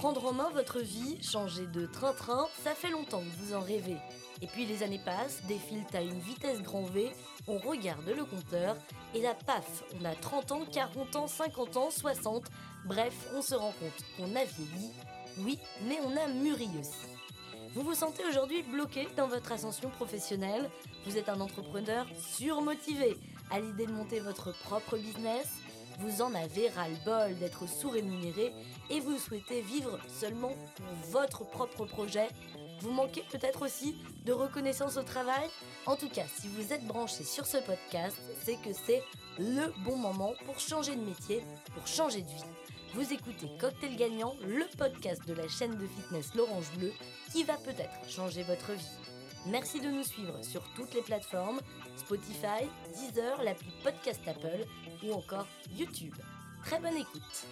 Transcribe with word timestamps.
Prendre 0.00 0.24
en 0.24 0.32
main 0.32 0.48
votre 0.54 0.80
vie, 0.80 1.22
changer 1.22 1.66
de 1.66 1.84
train-train, 1.84 2.46
ça 2.64 2.74
fait 2.74 2.88
longtemps 2.88 3.20
que 3.20 3.44
vous 3.44 3.54
en 3.54 3.60
rêvez. 3.60 3.98
Et 4.40 4.46
puis 4.46 4.64
les 4.64 4.82
années 4.82 5.02
passent, 5.04 5.42
défilent 5.46 5.84
à 5.92 6.00
une 6.00 6.20
vitesse 6.20 6.62
grand 6.62 6.84
V, 6.84 7.12
on 7.46 7.58
regarde 7.58 8.06
le 8.06 8.24
compteur, 8.24 8.78
et 9.14 9.20
là 9.20 9.34
paf, 9.44 9.84
on 10.00 10.04
a 10.06 10.14
30 10.14 10.52
ans, 10.52 10.62
40 10.72 11.16
ans, 11.16 11.26
50 11.26 11.76
ans, 11.76 11.90
60, 11.90 12.44
bref, 12.86 13.12
on 13.34 13.42
se 13.42 13.54
rend 13.54 13.74
compte 13.78 14.06
qu'on 14.16 14.34
a 14.36 14.44
vieilli, 14.46 14.90
oui, 15.40 15.58
mais 15.86 15.98
on 16.02 16.16
a 16.16 16.28
mûri 16.28 16.70
aussi. 16.80 17.10
Vous 17.74 17.82
vous 17.82 17.94
sentez 17.94 18.24
aujourd'hui 18.24 18.62
bloqué 18.62 19.06
dans 19.18 19.28
votre 19.28 19.52
ascension 19.52 19.90
professionnelle? 19.90 20.70
Vous 21.04 21.18
êtes 21.18 21.28
un 21.28 21.42
entrepreneur 21.42 22.06
surmotivé 22.18 23.18
à 23.50 23.60
l'idée 23.60 23.84
de 23.84 23.92
monter 23.92 24.20
votre 24.20 24.58
propre 24.60 24.96
business? 24.96 25.46
Vous 26.00 26.22
en 26.22 26.34
avez 26.34 26.68
ras-le-bol 26.68 27.38
d'être 27.38 27.68
sous-rémunéré 27.68 28.52
et 28.90 29.00
vous 29.00 29.18
souhaitez 29.18 29.60
vivre 29.60 29.98
seulement 30.08 30.52
pour 30.76 31.10
votre 31.10 31.44
propre 31.44 31.84
projet 31.84 32.28
vous 32.80 32.92
manquez 32.92 33.22
peut-être 33.30 33.62
aussi 33.62 33.96
de 34.24 34.32
reconnaissance 34.32 34.96
au 34.96 35.02
travail 35.02 35.48
En 35.84 35.96
tout 35.96 36.08
cas, 36.08 36.24
si 36.34 36.48
vous 36.48 36.72
êtes 36.72 36.86
branché 36.86 37.24
sur 37.24 37.44
ce 37.44 37.58
podcast, 37.58 38.16
c'est 38.42 38.56
que 38.56 38.72
c'est 38.72 39.02
le 39.38 39.72
bon 39.84 39.96
moment 39.96 40.32
pour 40.46 40.58
changer 40.58 40.96
de 40.96 41.02
métier, 41.02 41.44
pour 41.74 41.86
changer 41.86 42.22
de 42.22 42.28
vie. 42.28 42.44
Vous 42.94 43.12
écoutez 43.12 43.48
Cocktail 43.60 43.96
Gagnant, 43.96 44.34
le 44.46 44.64
podcast 44.78 45.26
de 45.26 45.34
la 45.34 45.46
chaîne 45.46 45.76
de 45.76 45.86
fitness 45.86 46.34
L'Orange 46.34 46.70
Bleu 46.78 46.92
qui 47.30 47.44
va 47.44 47.56
peut-être 47.58 48.08
changer 48.08 48.42
votre 48.44 48.72
vie. 48.72 48.98
Merci 49.46 49.80
de 49.80 49.90
nous 49.90 50.02
suivre 50.02 50.42
sur 50.42 50.62
toutes 50.74 50.94
les 50.94 51.02
plateformes 51.02 51.60
Spotify, 51.96 52.64
Deezer, 52.94 53.42
l'appli 53.42 53.70
Podcast 53.84 54.20
Apple 54.26 54.66
ou 55.04 55.12
encore 55.12 55.46
YouTube. 55.74 56.14
Très 56.64 56.80
bonne 56.80 56.96
écoute. 56.96 57.46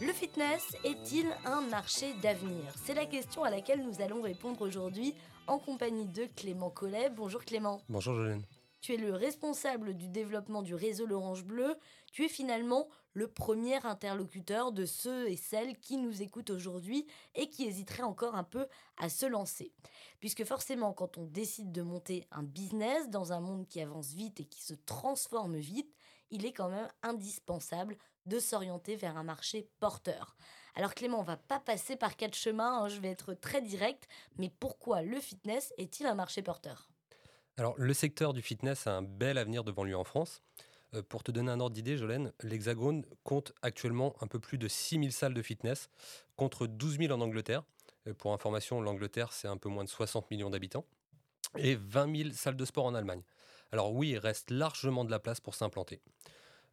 Le 0.00 0.12
fitness 0.12 0.76
est-il 0.84 1.26
un 1.44 1.60
marché 1.60 2.14
d'avenir? 2.22 2.72
C'est 2.84 2.94
la 2.94 3.06
question 3.06 3.44
à 3.44 3.50
laquelle 3.50 3.84
nous 3.84 4.00
allons 4.00 4.22
répondre 4.22 4.62
aujourd'hui 4.62 5.14
en 5.46 5.58
compagnie 5.58 6.06
de 6.06 6.26
Clément 6.36 6.70
Collet. 6.70 7.10
Bonjour 7.10 7.44
Clément. 7.44 7.80
Bonjour 7.88 8.14
Jolene 8.14 8.42
tu 8.82 8.94
es 8.94 8.96
le 8.96 9.14
responsable 9.14 9.94
du 9.94 10.08
développement 10.08 10.60
du 10.60 10.74
réseau 10.74 11.06
L'Orange 11.06 11.44
Bleu, 11.44 11.76
tu 12.12 12.24
es 12.24 12.28
finalement 12.28 12.88
le 13.14 13.28
premier 13.28 13.84
interlocuteur 13.84 14.72
de 14.72 14.86
ceux 14.86 15.28
et 15.28 15.36
celles 15.36 15.78
qui 15.78 15.96
nous 15.96 16.22
écoutent 16.22 16.50
aujourd'hui 16.50 17.06
et 17.34 17.48
qui 17.48 17.64
hésiteraient 17.64 18.02
encore 18.02 18.34
un 18.34 18.44
peu 18.44 18.66
à 18.96 19.08
se 19.08 19.26
lancer. 19.26 19.72
Puisque 20.20 20.44
forcément, 20.44 20.92
quand 20.92 21.18
on 21.18 21.24
décide 21.24 21.72
de 21.72 21.82
monter 21.82 22.26
un 22.30 22.42
business 22.42 23.08
dans 23.10 23.32
un 23.32 23.40
monde 23.40 23.66
qui 23.66 23.80
avance 23.80 24.12
vite 24.12 24.40
et 24.40 24.44
qui 24.44 24.62
se 24.62 24.74
transforme 24.74 25.56
vite, 25.56 25.94
il 26.30 26.46
est 26.46 26.52
quand 26.52 26.70
même 26.70 26.88
indispensable 27.02 27.96
de 28.26 28.38
s'orienter 28.38 28.96
vers 28.96 29.16
un 29.16 29.24
marché 29.24 29.68
porteur. 29.80 30.36
Alors 30.74 30.94
Clément, 30.94 31.20
on 31.20 31.24
va 31.24 31.36
pas 31.36 31.60
passer 31.60 31.96
par 31.96 32.16
quatre 32.16 32.34
chemins, 32.36 32.82
hein, 32.82 32.88
je 32.88 33.00
vais 33.00 33.10
être 33.10 33.34
très 33.34 33.60
direct, 33.60 34.08
mais 34.38 34.48
pourquoi 34.48 35.02
le 35.02 35.20
fitness 35.20 35.74
est-il 35.76 36.06
un 36.06 36.14
marché 36.14 36.40
porteur? 36.40 36.88
Alors, 37.58 37.74
le 37.76 37.92
secteur 37.92 38.32
du 38.32 38.40
fitness 38.40 38.86
a 38.86 38.96
un 38.96 39.02
bel 39.02 39.36
avenir 39.36 39.62
devant 39.62 39.84
lui 39.84 39.94
en 39.94 40.04
France. 40.04 40.40
Euh, 40.94 41.02
pour 41.02 41.22
te 41.22 41.30
donner 41.30 41.50
un 41.50 41.60
ordre 41.60 41.74
d'idée, 41.74 41.96
Jolène, 41.96 42.32
l'Hexagone 42.42 43.04
compte 43.24 43.52
actuellement 43.62 44.14
un 44.20 44.26
peu 44.26 44.38
plus 44.38 44.58
de 44.58 44.68
6000 44.68 45.12
salles 45.12 45.34
de 45.34 45.42
fitness, 45.42 45.88
contre 46.36 46.66
12 46.66 46.98
000 46.98 47.12
en 47.12 47.20
Angleterre. 47.20 47.62
Euh, 48.06 48.14
pour 48.14 48.32
information, 48.32 48.80
l'Angleterre, 48.80 49.32
c'est 49.32 49.48
un 49.48 49.56
peu 49.56 49.68
moins 49.68 49.84
de 49.84 49.88
60 49.88 50.30
millions 50.30 50.50
d'habitants. 50.50 50.84
Et 51.56 51.74
20 51.74 52.16
000 52.16 52.30
salles 52.32 52.56
de 52.56 52.64
sport 52.64 52.86
en 52.86 52.94
Allemagne. 52.94 53.22
Alors 53.72 53.92
oui, 53.92 54.10
il 54.10 54.18
reste 54.18 54.50
largement 54.50 55.04
de 55.04 55.10
la 55.10 55.18
place 55.18 55.40
pour 55.40 55.54
s'implanter. 55.54 56.00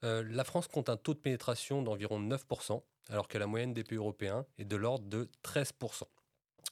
Euh, 0.03 0.23
la 0.29 0.43
France 0.43 0.67
compte 0.67 0.89
un 0.89 0.97
taux 0.97 1.13
de 1.13 1.19
pénétration 1.19 1.81
d'environ 1.81 2.19
9%, 2.19 2.81
alors 3.09 3.27
que 3.27 3.37
la 3.37 3.47
moyenne 3.47 3.73
des 3.73 3.83
pays 3.83 3.97
européens 3.97 4.45
est 4.57 4.65
de 4.65 4.75
l'ordre 4.75 5.05
de 5.07 5.29
13%. 5.43 6.03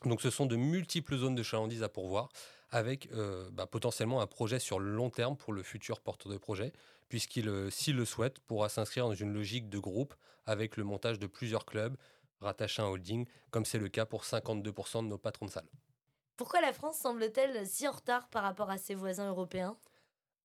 Donc 0.05 0.21
ce 0.21 0.29
sont 0.29 0.45
de 0.45 0.55
multiples 0.55 1.17
zones 1.17 1.35
de 1.35 1.44
chalandise 1.44 1.83
à 1.83 1.89
pourvoir, 1.89 2.29
avec 2.69 3.09
bah, 3.51 3.66
potentiellement 3.66 4.21
un 4.21 4.27
projet 4.27 4.59
sur 4.59 4.79
le 4.79 4.91
long 4.91 5.09
terme 5.09 5.35
pour 5.35 5.53
le 5.53 5.63
futur 5.63 6.01
porteur 6.01 6.31
de 6.31 6.38
projet, 6.38 6.71
puisqu'il, 7.09 7.50
euh, 7.50 7.69
s'il 7.69 7.95
le 7.95 8.06
souhaite, 8.06 8.40
pourra 8.40 8.69
s'inscrire 8.69 9.07
dans 9.07 9.13
une 9.13 9.34
logique 9.34 9.69
de 9.69 9.79
groupe 9.79 10.16
avec 10.45 10.78
le 10.78 10.84
montage 10.84 11.19
de 11.19 11.28
plusieurs 11.28 11.66
clubs 11.66 11.97
rattachés 12.40 12.81
à 12.81 12.85
un 12.85 12.90
holding, 12.90 13.25
comme 13.51 13.66
c'est 13.66 13.79
le 13.79 13.90
cas 13.90 14.06
pour 14.06 14.23
52% 14.23 15.03
de 15.03 15.07
nos 15.07 15.18
patrons 15.18 15.47
de 15.47 15.51
salle. 15.51 15.68
Pourquoi 16.35 16.62
la 16.62 16.72
France 16.72 17.00
semble-t-elle 17.00 17.66
si 17.66 17.88
en 17.88 17.91
retard 17.91 18.29
par 18.29 18.44
rapport 18.44 18.69
à 18.69 18.78
ses 18.78 18.94
voisins 18.95 19.29
européens? 19.29 19.78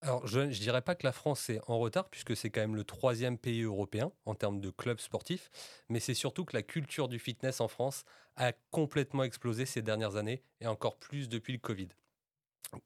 Alors, 0.01 0.27
je 0.27 0.41
ne 0.41 0.51
dirais 0.51 0.83
pas 0.83 0.97
que 0.97 1.07
la 1.07 1.13
France 1.13 1.49
est 1.49 1.61
en 1.69 1.79
retard, 1.79 2.09
puisque 2.11 2.37
c'est 2.37 2.51
quand 2.51 2.61
même 2.61 2.75
le 2.75 2.83
troisième 2.83 3.39
pays 3.39 3.63
européen 3.63 4.11
en 4.25 4.35
termes 4.35 4.61
de 4.61 4.71
clubs 4.71 4.99
sportifs, 4.99 5.49
mais 5.89 6.01
c'est 6.01 6.15
surtout 6.15 6.45
que 6.45 6.57
la 6.57 6.63
culture 6.63 7.09
du 7.09 7.21
fitness 7.21 7.61
en 7.61 7.69
France 7.69 8.05
a 8.35 8.53
complètement 8.73 9.23
explosé 9.23 9.65
ces 9.65 9.81
dernières 9.81 10.17
années, 10.17 10.43
et 10.61 10.67
encore 10.67 10.99
plus 10.99 11.29
depuis 11.29 11.53
le 11.53 11.61
Covid. 11.61 11.89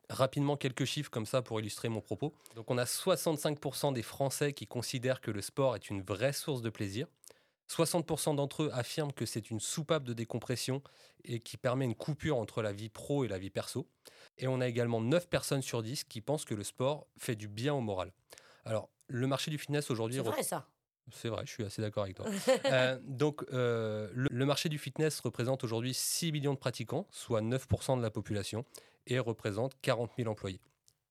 Rapidement, 0.09 0.57
quelques 0.57 0.85
chiffres 0.85 1.11
comme 1.11 1.27
ça 1.27 1.43
pour 1.43 1.61
illustrer 1.61 1.89
mon 1.89 2.01
propos. 2.01 2.35
Donc, 2.55 2.71
on 2.71 2.79
a 2.79 2.85
65% 2.85 3.93
des 3.93 4.03
Français 4.03 4.53
qui 4.53 4.67
considèrent 4.67 5.21
que 5.21 5.31
le 5.31 5.41
sport 5.41 5.77
est 5.77 5.91
une 5.91 6.03
vraie 6.03 6.33
source 6.33 6.63
de 6.63 6.71
plaisir. 6.71 7.07
60% 7.69 8.37
d'entre 8.37 8.65
eux 8.65 8.71
affirment 8.73 9.13
que 9.13 9.27
c'est 9.27 9.51
une 9.51 9.61
soupape 9.61 10.05
de 10.05 10.13
décompression 10.13 10.83
et 11.25 11.41
qui 11.41 11.57
permet 11.57 11.85
une 11.85 11.97
coupure 11.97 12.39
entre 12.39 12.63
la 12.63 12.73
vie 12.73 12.89
pro 12.89 13.25
et 13.25 13.29
la 13.29 13.39
vie 13.39 13.51
perso. 13.51 13.89
Et 14.39 14.47
on 14.47 14.61
a 14.61 14.69
également 14.69 15.01
9 15.01 15.29
personnes 15.29 15.63
sur 15.63 15.83
10 15.83 16.05
qui 16.05 16.21
pensent 16.21 16.45
que 16.45 16.55
le 16.55 16.65
sport 16.65 17.07
fait 17.19 17.35
du 17.35 17.49
bien 17.49 17.75
au 17.75 17.81
moral. 17.81 18.13
Alors, 18.65 18.89
le 19.09 19.27
marché 19.27 19.51
du 19.51 19.59
fitness 19.59 19.91
aujourd'hui... 19.91 20.17
C'est 20.17 20.23
vrai 20.23 20.43
ça 20.43 20.69
c'est 21.12 21.28
vrai, 21.28 21.43
je 21.47 21.53
suis 21.53 21.65
assez 21.65 21.83
d'accord 21.83 22.05
avec 22.05 22.17
toi. 22.17 22.27
Euh, 22.67 22.99
donc, 23.05 23.44
euh, 23.53 24.09
le, 24.12 24.44
marché 24.44 24.69
du 24.69 24.78
fitness 24.78 25.21
représente 25.21 25.62
aujourd'hui 25.62 25.94
6 25.94 26.33
millions 26.33 26.55
de 26.55 26.59
pratiquants, 26.59 27.06
soit 27.11 27.41
9% 27.41 27.97
de 27.97 28.03
la 28.03 28.11
population, 28.11 28.65
et 29.06 29.19
représente 29.19 29.81
40 29.83 30.11
000 30.16 30.28
employés. 30.28 30.61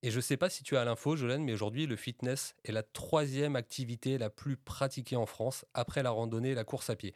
Et 0.03 0.11
je 0.11 0.17
ne 0.17 0.21
sais 0.21 0.37
pas 0.37 0.49
si 0.49 0.63
tu 0.63 0.75
as 0.75 0.83
l'info, 0.83 1.15
Jolène, 1.15 1.43
mais 1.43 1.53
aujourd'hui, 1.53 1.87
le 1.87 1.95
fitness 1.95 2.55
est 2.65 2.71
la 2.71 2.83
troisième 2.83 3.55
activité 3.55 4.17
la 4.17 4.29
plus 4.29 4.57
pratiquée 4.57 5.15
en 5.15 5.25
France 5.25 5.65
après 5.73 6.03
la 6.03 6.11
randonnée 6.11 6.51
et 6.51 6.55
la 6.55 6.65
course 6.65 6.89
à 6.89 6.95
pied. 6.95 7.15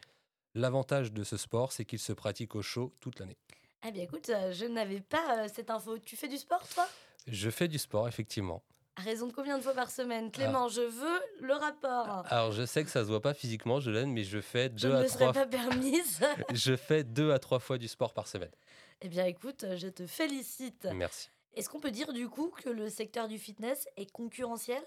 L'avantage 0.56 1.12
de 1.12 1.24
ce 1.24 1.38
sport, 1.38 1.72
c'est 1.72 1.86
qu'il 1.86 2.00
se 2.00 2.14
pratique 2.14 2.56
au 2.56 2.62
chaud 2.62 2.96
toute 3.00 3.20
l'année. 3.20 3.38
Eh 3.86 3.92
bien, 3.92 4.04
écoute, 4.04 4.30
euh, 4.30 4.52
je 4.54 4.66
n'avais 4.66 5.02
pas 5.02 5.48
cette 5.50 5.70
info. 5.70 5.98
Tu 6.00 6.16
fais 6.16 6.28
du 6.28 6.38
sport, 6.38 6.68
toi? 6.70 6.88
Je 7.28 7.50
fais 7.50 7.68
du 7.68 7.78
sport, 7.78 8.08
effectivement. 8.08 8.64
À 9.00 9.02
raison 9.02 9.28
de 9.28 9.32
combien 9.32 9.58
de 9.58 9.64
fois 9.64 9.74
par 9.74 9.90
semaine? 9.90 10.30
Clément, 10.30 10.68
je 10.68 10.82
veux 10.82 11.22
le 11.40 11.54
rapport. 11.54 12.26
Alors, 12.30 12.52
je 12.52 12.66
sais 12.66 12.84
que 12.84 12.90
ça 12.90 13.04
se 13.04 13.08
voit 13.08 13.22
pas 13.22 13.34
physiquement, 13.34 13.80
Jolène, 13.80 14.12
mais 14.12 14.26
je 14.26 14.42
fais 14.42 14.68
deux 14.68 14.90
je 14.90 14.94
à 14.94 15.04
ne 15.04 15.08
trois. 15.08 15.32
pas 15.32 15.46
permise. 15.46 16.20
je 16.54 16.76
fais 16.76 17.06
deux 17.06 17.32
à 17.32 17.40
trois 17.40 17.60
fois 17.60 17.78
du 17.78 17.88
sport 17.88 18.14
par 18.14 18.28
semaine. 18.28 18.52
Eh 19.00 19.08
bien, 19.08 19.24
écoute, 19.26 19.64
je 19.78 19.88
te 19.88 20.06
félicite. 20.06 20.86
Merci. 20.94 21.30
Est-ce 21.56 21.70
qu'on 21.70 21.80
peut 21.80 21.92
dire 21.92 22.12
du 22.12 22.28
coup 22.28 22.50
que 22.62 22.68
le 22.70 22.90
secteur 22.90 23.30
du 23.30 23.38
fitness 23.38 23.88
est 23.96 24.12
concurrentiel? 24.12 24.84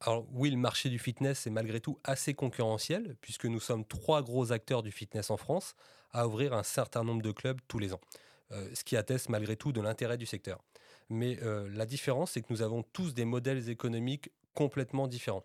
Alors 0.00 0.24
oui, 0.32 0.50
le 0.50 0.56
marché 0.56 0.88
du 0.88 0.98
fitness 0.98 1.46
est 1.46 1.50
malgré 1.50 1.78
tout 1.78 1.98
assez 2.04 2.32
concurrentiel, 2.32 3.16
puisque 3.20 3.44
nous 3.44 3.60
sommes 3.60 3.84
trois 3.84 4.22
gros 4.22 4.50
acteurs 4.50 4.82
du 4.82 4.92
fitness 4.92 5.28
en 5.30 5.36
France 5.36 5.74
à 6.12 6.26
ouvrir 6.26 6.54
un 6.54 6.62
certain 6.62 7.04
nombre 7.04 7.20
de 7.20 7.32
clubs 7.32 7.60
tous 7.68 7.78
les 7.78 7.92
ans, 7.92 8.00
euh, 8.52 8.66
ce 8.72 8.82
qui 8.82 8.96
atteste 8.96 9.28
malgré 9.28 9.56
tout 9.56 9.72
de 9.72 9.82
l'intérêt 9.82 10.16
du 10.16 10.24
secteur. 10.24 10.64
Mais 11.10 11.38
euh, 11.42 11.68
la 11.74 11.86
différence, 11.86 12.32
c'est 12.32 12.40
que 12.40 12.50
nous 12.50 12.62
avons 12.62 12.82
tous 12.82 13.14
des 13.14 13.24
modèles 13.24 13.68
économiques 13.68 14.30
complètement 14.54 15.08
différents. 15.08 15.44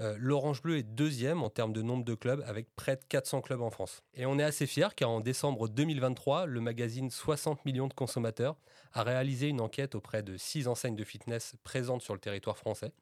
Euh, 0.00 0.16
L'Orange 0.18 0.62
Bleu 0.62 0.78
est 0.78 0.82
deuxième 0.82 1.42
en 1.42 1.50
termes 1.50 1.72
de 1.72 1.82
nombre 1.82 2.04
de 2.04 2.14
clubs 2.14 2.42
avec 2.46 2.74
près 2.74 2.96
de 2.96 3.04
400 3.08 3.42
clubs 3.42 3.60
en 3.60 3.70
France. 3.70 4.02
Et 4.14 4.26
on 4.26 4.38
est 4.38 4.42
assez 4.42 4.66
fiers 4.66 4.88
car 4.96 5.10
en 5.10 5.20
décembre 5.20 5.68
2023, 5.68 6.46
le 6.46 6.60
magazine 6.60 7.10
60 7.10 7.64
millions 7.64 7.86
de 7.86 7.94
consommateurs 7.94 8.56
a 8.92 9.02
réalisé 9.02 9.48
une 9.48 9.60
enquête 9.60 9.94
auprès 9.94 10.22
de 10.22 10.36
6 10.36 10.66
enseignes 10.66 10.96
de 10.96 11.04
fitness 11.04 11.54
présentes 11.62 12.02
sur 12.02 12.14
le 12.14 12.20
territoire 12.20 12.58
français. 12.58 12.92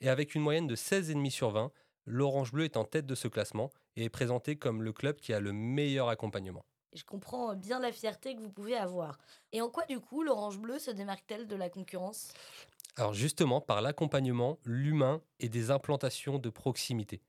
Et 0.00 0.08
avec 0.08 0.34
une 0.34 0.42
moyenne 0.42 0.66
de 0.66 0.76
16,5 0.76 1.30
sur 1.30 1.50
20, 1.50 1.70
l'Orange 2.06 2.52
Bleu 2.52 2.64
est 2.64 2.76
en 2.76 2.84
tête 2.84 3.06
de 3.06 3.14
ce 3.14 3.28
classement 3.28 3.70
et 3.96 4.04
est 4.04 4.10
présenté 4.10 4.56
comme 4.56 4.82
le 4.82 4.92
club 4.92 5.16
qui 5.16 5.32
a 5.32 5.40
le 5.40 5.52
meilleur 5.52 6.08
accompagnement. 6.08 6.64
Je 6.92 7.04
comprends 7.04 7.54
bien 7.54 7.78
la 7.78 7.92
fierté 7.92 8.34
que 8.34 8.40
vous 8.40 8.50
pouvez 8.50 8.76
avoir. 8.76 9.18
Et 9.52 9.60
en 9.60 9.68
quoi, 9.68 9.84
du 9.86 10.00
coup, 10.00 10.22
l'Orange 10.22 10.58
Bleu 10.58 10.78
se 10.78 10.90
démarque-t-elle 10.90 11.46
de 11.46 11.54
la 11.54 11.68
concurrence? 11.68 12.32
Alors 12.96 13.14
justement, 13.14 13.60
par 13.60 13.80
l'accompagnement, 13.80 14.58
l'humain 14.64 15.22
et 15.38 15.48
des 15.48 15.70
implantations 15.70 16.38
de 16.38 16.50
proximité. 16.50 17.22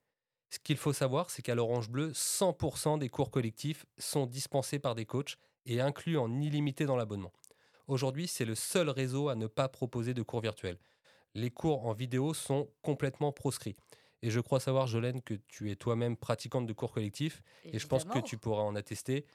Ce 0.50 0.60
qu'il 0.60 0.78
faut 0.78 0.94
savoir, 0.94 1.30
c'est 1.30 1.44
qu'à 1.44 1.56
l'Orange 1.56 1.90
Bleu, 1.90 2.12
100% 2.12 2.98
des 2.98 3.08
cours 3.08 3.30
collectifs 3.30 3.86
sont 3.98 4.25
dispensés 4.25 4.80
par 4.80 4.96
des 4.96 5.06
coachs 5.06 5.38
et 5.66 5.80
inclus 5.80 6.18
en 6.18 6.42
illimité 6.42 6.86
dans 6.86 6.98
l'abonnement. 6.98 7.31
Aujourd'hui, 7.88 8.28
c'est 8.28 8.46
le 8.46 8.56
seul 8.56 8.90
réseau 8.90 9.30
à 9.30 9.36
ne 9.36 9.48
pas 9.48 9.69
proposer 9.69 10.13
de 10.13 10.24
cours 10.24 10.42
virtuels. 10.42 10.80
Les 11.36 11.52
cours 11.52 11.86
en 11.86 11.94
vidéo 11.94 12.34
sont 12.34 12.68
complètement 12.81 13.31
proscrits. 13.31 13.75
Et 14.23 14.29
je 14.29 14.39
crois 14.39 14.59
savoir, 14.59 14.88
Jolène, 14.88 15.21
que 15.21 15.33
tu 15.47 15.71
es 15.71 15.75
toi-même 15.75 16.15
pratiquante 16.15 16.68
de 16.68 16.73
cours 16.73 16.91
collectifs. 16.91 17.41
Et 17.65 17.79
je 17.79 17.88
pense 17.88 18.06
que 18.06 18.19
tu 18.19 18.38
pourras 18.38 18.63
en 18.63 18.75
attester. 18.75 19.25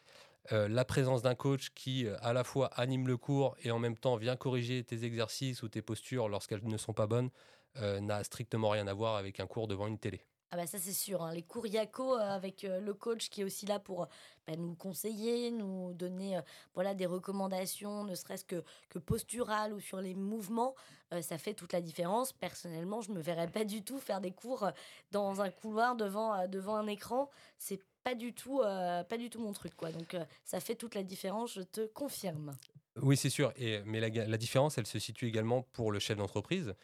Euh, 0.53 0.69
la 0.69 0.85
présence 0.85 1.23
d'un 1.23 1.35
coach 1.35 1.71
qui 1.75 2.07
euh, 2.07 2.17
à 2.21 2.33
la 2.33 2.45
fois 2.45 2.69
anime 2.69 3.09
le 3.09 3.17
cours 3.17 3.57
et 3.65 3.73
en 3.73 3.81
même 3.81 3.97
temps 3.97 4.15
vient 4.15 4.37
corriger 4.37 4.85
tes 4.85 5.05
exercices 5.05 5.65
ou 5.65 5.69
tes 5.69 5.83
postures 5.83 6.29
lorsqu'elles 6.29 6.65
ne 6.65 6.77
sont 6.77 6.93
pas 6.93 7.09
bonnes 7.09 7.31
euh, 7.79 8.01
n'a 8.01 8.23
strictement 8.23 8.69
rien 8.69 8.87
à 8.87 8.95
voir 8.95 9.17
avec 9.17 9.41
un 9.41 9.47
cours 9.47 9.67
devant 9.67 9.89
une 9.89 9.99
télé. 9.99 10.21
Ah 10.57 10.61
bah 10.61 10.67
ça 10.67 10.79
c'est 10.79 10.95
sûr, 10.95 11.23
hein. 11.23 11.35
les 11.35 11.43
cours 11.43 11.67
Yako 11.67 12.15
avec 12.15 12.63
le 12.63 12.95
coach 12.95 13.29
qui 13.29 13.43
est 13.43 13.45
aussi 13.45 13.67
là 13.67 13.79
pour 13.79 14.09
bah, 14.47 14.57
nous 14.57 14.75
conseiller, 14.75 15.51
nous 15.51 15.93
donner 15.93 16.41
voilà 16.73 16.95
des 16.95 17.05
recommandations, 17.05 18.05
ne 18.05 18.15
serait-ce 18.15 18.47
que, 18.47 18.65
que 18.89 18.99
posturales 18.99 19.75
ou 19.75 19.81
sur 19.81 20.01
les 20.01 20.15
mouvements, 20.15 20.75
ça 21.21 21.37
fait 21.37 21.53
toute 21.53 21.75
la 21.75 21.83
différence. 21.83 22.33
Personnellement, 22.33 23.03
je 23.03 23.13
me 23.13 23.21
verrais 23.21 23.49
pas 23.49 23.65
du 23.65 23.83
tout 23.83 23.99
faire 23.99 24.23
des 24.23 24.31
cours 24.31 24.71
dans 25.11 25.43
un 25.43 25.51
couloir 25.51 25.95
devant, 25.95 26.49
devant 26.49 26.77
un 26.77 26.87
écran. 26.87 27.29
C'est 27.59 27.83
pas 28.03 28.15
du 28.15 28.33
tout, 28.33 28.61
pas 28.61 29.19
du 29.19 29.29
tout 29.29 29.41
mon 29.41 29.53
truc 29.53 29.77
quoi. 29.77 29.93
Donc 29.93 30.17
ça 30.47 30.61
fait 30.61 30.75
toute 30.75 30.95
la 30.95 31.03
différence, 31.03 31.53
je 31.53 31.63
te 31.63 31.85
confirme. 31.85 32.57
Oui, 33.03 33.19
c'est 33.19 33.29
sûr. 33.29 33.53
Mais 33.85 34.01
la, 34.01 34.09
la, 34.09 34.39
différence, 34.39 34.79
elle 34.79 34.87
se 34.87 34.99
situe 34.99 35.27
également 35.27 35.67
pour 35.75 35.93
le 35.93 35.99
chef 35.99 36.17
d'entreprise. 36.17 36.75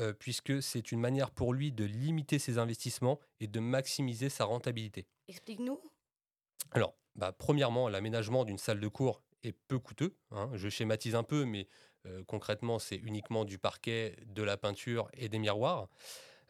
Euh, 0.00 0.12
puisque 0.12 0.62
c'est 0.62 0.90
une 0.90 1.00
manière 1.00 1.30
pour 1.30 1.52
lui 1.52 1.70
de 1.70 1.84
limiter 1.84 2.38
ses 2.38 2.58
investissements 2.58 3.20
et 3.40 3.46
de 3.46 3.60
maximiser 3.60 4.28
sa 4.28 4.44
rentabilité. 4.44 5.06
Explique-nous. 5.28 5.80
Alors, 6.72 6.94
bah, 7.14 7.32
premièrement, 7.32 7.88
l'aménagement 7.88 8.44
d'une 8.44 8.58
salle 8.58 8.80
de 8.80 8.88
cours 8.88 9.22
est 9.44 9.52
peu 9.52 9.78
coûteux. 9.78 10.16
Hein. 10.32 10.50
Je 10.54 10.68
schématise 10.68 11.14
un 11.14 11.22
peu, 11.22 11.44
mais 11.44 11.68
euh, 12.06 12.24
concrètement, 12.26 12.78
c'est 12.78 12.96
uniquement 12.96 13.44
du 13.44 13.58
parquet, 13.58 14.16
de 14.26 14.42
la 14.42 14.56
peinture 14.56 15.08
et 15.14 15.28
des 15.28 15.38
miroirs. 15.38 15.88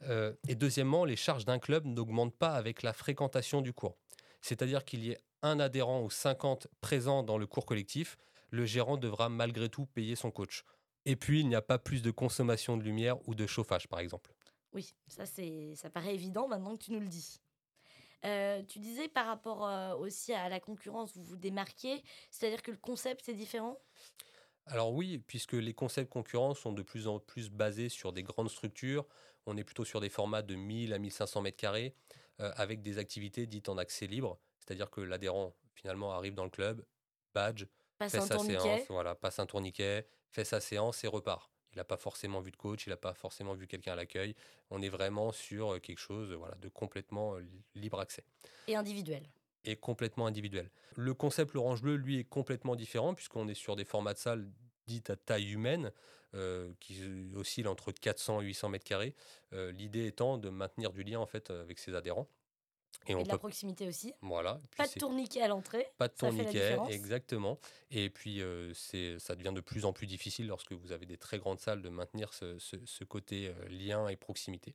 Euh, 0.05 0.32
et 0.49 0.55
deuxièmement, 0.55 1.05
les 1.05 1.17
charges 1.17 1.44
d'un 1.44 1.58
club 1.58 1.85
n'augmentent 1.85 2.37
pas 2.37 2.55
avec 2.55 2.82
la 2.82 2.93
fréquentation 2.93 3.61
du 3.61 3.73
cours. 3.73 3.96
C'est-à-dire 4.41 4.85
qu'il 4.85 5.05
y 5.05 5.11
ait 5.11 5.19
un 5.43 5.61
adhérent 5.61 6.02
ou 6.02 6.11
50 6.11 6.69
présents 6.81 7.23
dans 7.23 7.38
le 7.38 7.46
cours 7.46 7.67
collectif, 7.67 8.17
le 8.50 8.64
gérant 8.64 8.96
devra 8.96 9.29
malgré 9.29 9.69
tout 9.69 9.87
payer 9.87 10.17
son 10.17 10.31
coach. 10.31 10.64
Et 11.06 11.16
puis, 11.16 11.40
il 11.40 11.48
n'y 11.48 11.54
a 11.54 11.62
pas 11.62 11.78
plus 11.78 12.02
de 12.02 12.10
consommation 12.10 12.76
de 12.76 12.82
lumière 12.82 13.16
ou 13.28 13.34
de 13.34 13.46
chauffage, 13.46 13.88
par 13.88 14.00
exemple. 14.00 14.32
Oui, 14.72 14.94
ça, 15.06 15.26
c'est, 15.26 15.74
ça 15.76 15.90
paraît 15.90 16.14
évident 16.14 16.48
maintenant 16.48 16.76
que 16.76 16.84
tu 16.84 16.92
nous 16.92 17.00
le 17.00 17.06
dis. 17.06 17.40
Euh, 18.24 18.62
tu 18.62 18.78
disais 18.78 19.08
par 19.08 19.26
rapport 19.26 19.66
euh, 19.66 19.94
aussi 19.96 20.32
à 20.32 20.48
la 20.48 20.58
concurrence, 20.58 21.14
vous 21.14 21.24
vous 21.24 21.36
démarquez, 21.36 22.02
c'est-à-dire 22.30 22.62
que 22.62 22.70
le 22.70 22.78
concept 22.78 23.28
est 23.28 23.34
différent? 23.34 23.78
Alors 24.66 24.94
oui, 24.94 25.18
puisque 25.18 25.52
les 25.52 25.74
concepts 25.74 26.10
concurrents 26.10 26.54
sont 26.54 26.72
de 26.72 26.82
plus 26.82 27.06
en 27.06 27.18
plus 27.18 27.50
basés 27.50 27.90
sur 27.90 28.14
des 28.14 28.22
grandes 28.22 28.48
structures, 28.48 29.06
on 29.44 29.58
est 29.58 29.64
plutôt 29.64 29.84
sur 29.84 30.00
des 30.00 30.08
formats 30.08 30.40
de 30.40 30.54
1000 30.54 30.94
à 30.94 30.98
1500 30.98 31.42
mètres 31.42 31.58
carrés, 31.58 31.94
euh, 32.40 32.50
avec 32.56 32.80
des 32.80 32.96
activités 32.96 33.46
dites 33.46 33.68
en 33.68 33.76
accès 33.76 34.06
libre, 34.06 34.38
c'est-à-dire 34.58 34.90
que 34.90 35.02
l'adhérent 35.02 35.54
finalement 35.74 36.12
arrive 36.12 36.34
dans 36.34 36.44
le 36.44 36.50
club, 36.50 36.82
badge, 37.34 37.66
passe 37.98 38.12
fait 38.12 38.18
un 38.18 38.26
sa 38.26 38.38
séance, 38.38 38.86
voilà, 38.88 39.14
passe 39.14 39.38
un 39.38 39.46
tourniquet, 39.46 40.08
fait 40.34 40.44
sa 40.44 40.60
séance 40.60 41.04
et 41.04 41.06
repart. 41.06 41.50
Il 41.72 41.78
n'a 41.78 41.84
pas 41.84 41.96
forcément 41.96 42.40
vu 42.40 42.50
de 42.50 42.56
coach, 42.56 42.86
il 42.86 42.90
n'a 42.90 42.96
pas 42.96 43.14
forcément 43.14 43.54
vu 43.54 43.66
quelqu'un 43.66 43.92
à 43.92 43.96
l'accueil. 43.96 44.34
On 44.70 44.82
est 44.82 44.88
vraiment 44.88 45.32
sur 45.32 45.75
euh, 45.75 45.78
quelque 45.78 45.98
chose 45.98 46.32
voilà, 46.32 46.54
de 46.56 46.69
complètement 46.69 47.36
euh, 47.36 47.42
libre 47.75 48.00
accès. 48.00 48.25
Et 48.69 48.76
individuel. 48.76 49.28
Et 49.64 49.76
complètement 49.76 50.26
individuel. 50.26 50.70
Le 50.96 51.14
concept 51.14 51.54
L'Orange 51.54 51.82
Bleu, 51.82 51.96
lui, 51.96 52.19
est 52.19 52.25
complètement 52.25 52.76
différent 52.76 53.14
puisqu'on 53.14 53.48
est 53.48 53.54
sur 53.54 53.76
des 53.76 53.84
formats 53.84 54.12
de 54.12 54.19
salles 54.19 54.48
dites 54.86 55.08
à 55.08 55.16
taille 55.16 55.50
humaine, 55.50 55.90
euh, 56.34 56.70
qui 56.78 57.00
oscillent 57.34 57.66
entre 57.66 57.90
400 57.90 58.42
et 58.42 58.44
800 58.44 58.69
mètres 58.69 58.84
carrés. 58.84 59.14
L'idée 59.52 60.06
étant 60.06 60.36
de 60.36 60.50
maintenir 60.50 60.92
du 60.92 61.04
lien 61.04 61.20
en 61.20 61.26
fait 61.26 61.50
avec 61.50 61.78
ses 61.78 61.94
adhérents 61.94 62.28
et, 63.06 63.14
de 63.14 63.29
la 63.29 63.38
proximité 63.38 63.87
aussi. 63.87 64.12
Voilà. 64.23 64.61
Pas 64.76 64.87
de 64.87 64.93
tourniquet 64.93 65.43
à 65.43 65.49
l'entrée. 65.49 65.87
Pas 65.99 66.08
de 66.08 66.14
tourniquet, 66.14 66.76
exactement. 66.88 67.58
Et 67.91 68.11
puis, 68.11 68.41
euh, 68.41 68.73
c'est, 68.75 69.19
ça 69.19 69.35
devient 69.35 69.52
de 69.55 69.61
plus 69.61 69.85
en 69.85 69.93
plus 69.93 70.06
difficile 70.06 70.46
lorsque 70.46 70.73
vous 70.73 70.93
avez 70.93 71.06
des 71.06 71.17
très 71.17 71.38
grandes 71.38 71.61
salles 71.61 71.82
de 71.82 71.88
maintenir 71.88 72.32
ce, 72.32 72.58
ce, 72.58 73.05
côté 73.05 73.49
euh, 73.49 73.69
lien 73.69 74.08
et 74.08 74.17
proximité. 74.17 74.75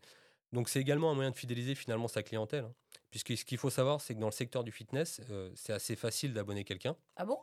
Donc, 0.53 0.69
c'est 0.69 0.79
également 0.79 1.11
un 1.11 1.15
moyen 1.15 1.31
de 1.31 1.35
fidéliser 1.35 1.75
finalement 1.75 2.07
sa 2.07 2.23
clientèle. 2.23 2.65
Hein. 2.65 2.73
puisque 3.11 3.37
ce 3.37 3.45
qu'il 3.45 3.57
faut 3.57 3.69
savoir, 3.69 4.01
c'est 4.01 4.15
que 4.15 4.19
dans 4.19 4.27
le 4.27 4.33
secteur 4.33 4.63
du 4.63 4.71
fitness, 4.71 5.21
euh, 5.29 5.51
c'est 5.55 5.73
assez 5.73 5.95
facile 5.95 6.33
d'abonner 6.33 6.63
quelqu'un. 6.63 6.95
Ah 7.15 7.25
bon? 7.25 7.37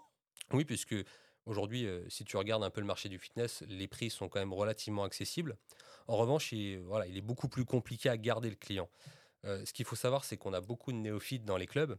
Oui, 0.53 0.65
puisque 0.65 0.95
aujourd'hui, 1.47 1.89
si 2.09 2.25
tu 2.25 2.37
regardes 2.37 2.63
un 2.63 2.71
peu 2.71 2.81
le 2.81 2.87
marché 2.87 3.09
du 3.09 3.19
fitness, 3.19 3.63
les 3.69 3.89
prix 3.89 4.11
sont 4.11 4.29
quand 4.29 4.39
même 4.39 4.53
relativement 4.53 5.05
accessibles. 5.05 5.57
En 6.09 6.17
revanche, 6.17 6.53
il, 6.53 6.79
voilà, 6.81 7.07
il 7.07 7.17
est 7.17 7.23
beaucoup 7.23 7.49
plus 7.49 7.65
compliqué 7.65 8.09
à 8.09 8.17
garder 8.17 8.49
le 8.49 8.57
client. 8.57 8.89
Euh, 9.47 9.65
ce 9.65 9.73
qu'il 9.73 9.85
faut 9.85 9.97
savoir, 9.97 10.25
c'est 10.25 10.37
qu'on 10.37 10.53
a 10.53 10.61
beaucoup 10.61 10.93
de 10.93 10.99
néophytes 10.99 11.45
dans 11.45 11.57
les 11.57 11.67
clubs. 11.67 11.97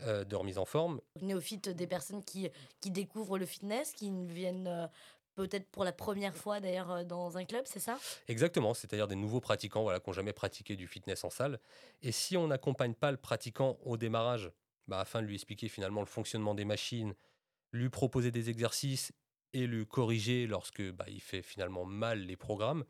Euh, 0.00 0.24
de 0.24 0.34
remise 0.36 0.56
en 0.56 0.64
forme. 0.64 1.02
Néophytes, 1.20 1.68
des 1.68 1.86
personnes 1.86 2.24
qui, 2.24 2.48
qui 2.80 2.90
découvrent 2.90 3.38
le 3.38 3.44
fitness, 3.44 3.92
qui 3.92 4.10
viennent 4.26 4.66
euh, 4.66 4.86
peut-être 5.34 5.68
pour 5.70 5.84
la 5.84 5.92
première 5.92 6.34
fois 6.34 6.60
d'ailleurs 6.60 7.04
dans 7.04 7.36
un 7.36 7.44
club, 7.44 7.64
c'est 7.66 7.78
ça? 7.78 7.98
Exactement, 8.26 8.72
c'est-à-dire 8.72 9.06
des 9.06 9.16
nouveaux 9.16 9.40
pratiquants 9.40 9.82
voilà, 9.82 10.00
qui 10.00 10.08
n'ont 10.08 10.14
jamais 10.14 10.32
pratiqué 10.32 10.76
du 10.76 10.86
fitness 10.86 11.24
en 11.24 11.30
salle. 11.30 11.60
Et 12.00 12.10
si 12.10 12.38
on 12.38 12.48
n'accompagne 12.48 12.94
pas 12.94 13.10
le 13.10 13.18
pratiquant 13.18 13.78
au 13.84 13.98
démarrage, 13.98 14.50
bah, 14.88 14.98
afin 14.98 15.20
de 15.20 15.26
lui 15.26 15.34
expliquer 15.34 15.68
finalement 15.68 16.00
le 16.00 16.06
fonctionnement 16.06 16.54
des 16.54 16.64
machines, 16.64 17.14
lui 17.72 17.90
proposer 17.90 18.30
des 18.30 18.48
exercices 18.48 19.12
et 19.52 19.66
lui 19.66 19.86
corriger 19.86 20.46
lorsque 20.46 20.82
bah, 20.92 21.04
il 21.08 21.20
fait 21.20 21.42
finalement 21.42 21.84
mal 21.84 22.20
les 22.20 22.36
programmes, 22.36 22.84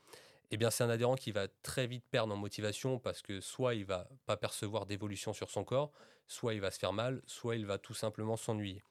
eh 0.52 0.58
bien, 0.58 0.70
c'est 0.70 0.84
un 0.84 0.90
adhérent 0.90 1.16
qui 1.16 1.32
va 1.32 1.48
très 1.62 1.86
vite 1.86 2.04
perdre 2.10 2.34
en 2.34 2.36
motivation 2.36 2.98
parce 2.98 3.22
que 3.22 3.40
soit 3.40 3.74
il 3.74 3.86
va 3.86 4.06
pas 4.26 4.36
percevoir 4.36 4.84
d'évolution 4.84 5.32
sur 5.32 5.50
son 5.50 5.64
corps, 5.64 5.92
soit 6.28 6.52
il 6.52 6.60
va 6.60 6.70
se 6.70 6.78
faire 6.78 6.92
mal, 6.92 7.22
soit 7.26 7.56
il 7.56 7.64
va 7.64 7.78
tout 7.78 7.94
simplement 7.94 8.36
s'ennuyer. 8.36 8.82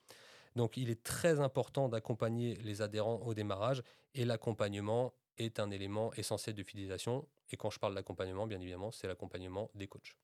Donc, 0.55 0.75
il 0.75 0.89
est 0.89 1.03
très 1.03 1.39
important 1.39 1.87
d'accompagner 1.87 2.55
les 2.63 2.81
adhérents 2.81 3.21
au 3.25 3.35
démarrage 3.35 3.83
et 4.15 4.25
l'accompagnement 4.25 5.13
est 5.37 5.59
un 5.59 5.69
élément 5.69 6.11
essentiel 6.15 6.55
de 6.55 6.63
fidélisation. 6.63 7.27
Et 7.51 7.57
quand 7.57 7.69
je 7.69 7.77
parle 7.77 7.93
d'accompagnement, 7.93 8.47
bien 8.47 8.59
évidemment, 8.59 8.91
c'est 8.91 9.07
l'accompagnement 9.07 9.69
des 9.75 9.87
coachs. 9.87 10.17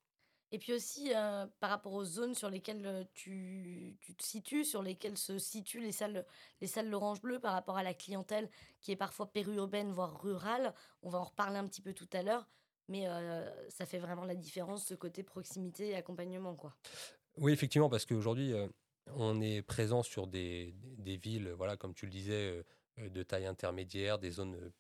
Et 0.52 0.60
puis 0.60 0.74
aussi, 0.74 1.12
euh, 1.14 1.46
par 1.60 1.70
rapport 1.70 1.94
aux 1.94 2.06
zones 2.06 2.34
sur 2.34 2.50
lesquelles 2.50 2.86
euh, 2.86 3.04
tu, 3.14 3.98
tu, 4.00 4.16
te 4.16 4.24
situes, 4.24 4.64
sur 4.64 4.82
lesquelles 4.82 5.18
se 5.18 5.38
situent 5.38 5.82
les 5.82 5.92
salles, 5.92 6.26
les 6.62 6.68
salles 6.68 6.90
l'Orange 6.90 7.22
Bleu 7.22 7.40
par 7.40 7.54
rapport 7.54 7.78
à 7.78 7.84
la 7.84 7.94
clientèle 7.94 8.50
qui 8.80 8.92
est 8.92 8.96
parfois 8.96 9.32
périurbaine, 9.32 9.92
voire 9.92 10.22
rurale, 10.22 10.74
on 11.02 11.10
va 11.10 11.20
en 11.20 11.26
reparler 11.26 11.58
un 11.58 11.68
petit 11.68 11.82
peu 11.82 11.94
tout 11.94 12.08
à 12.14 12.24
l'heure, 12.24 12.48
mais 12.88 13.08
euh, 13.08 13.50
ça 13.70 13.86
fait 13.86 14.00
vraiment 14.00 14.24
la 14.24 14.36
différence, 14.36 14.86
ce 14.86 14.94
côté 14.94 15.22
proximité 15.22 15.90
et 15.90 15.96
accompagnement. 15.96 16.56
quoi. 16.56 16.74
Oui, 17.36 17.52
effectivement, 17.52 17.90
parce 17.90 18.06
qu'aujourd'hui, 18.06 18.54
on 19.16 19.42
est 19.42 19.62
présent 19.62 20.02
sur 20.02 20.28
des, 20.28 20.74
des, 20.98 21.18
villes, 21.18 21.50
voilà, 21.58 21.76
comme 21.76 21.94
tu 21.94 22.06
le 22.06 22.12
disais, 22.12 22.64
de 22.98 23.24
taille 23.24 23.46
intermédiaire, 23.46 24.18
des 24.18 24.32
zones 24.32 24.72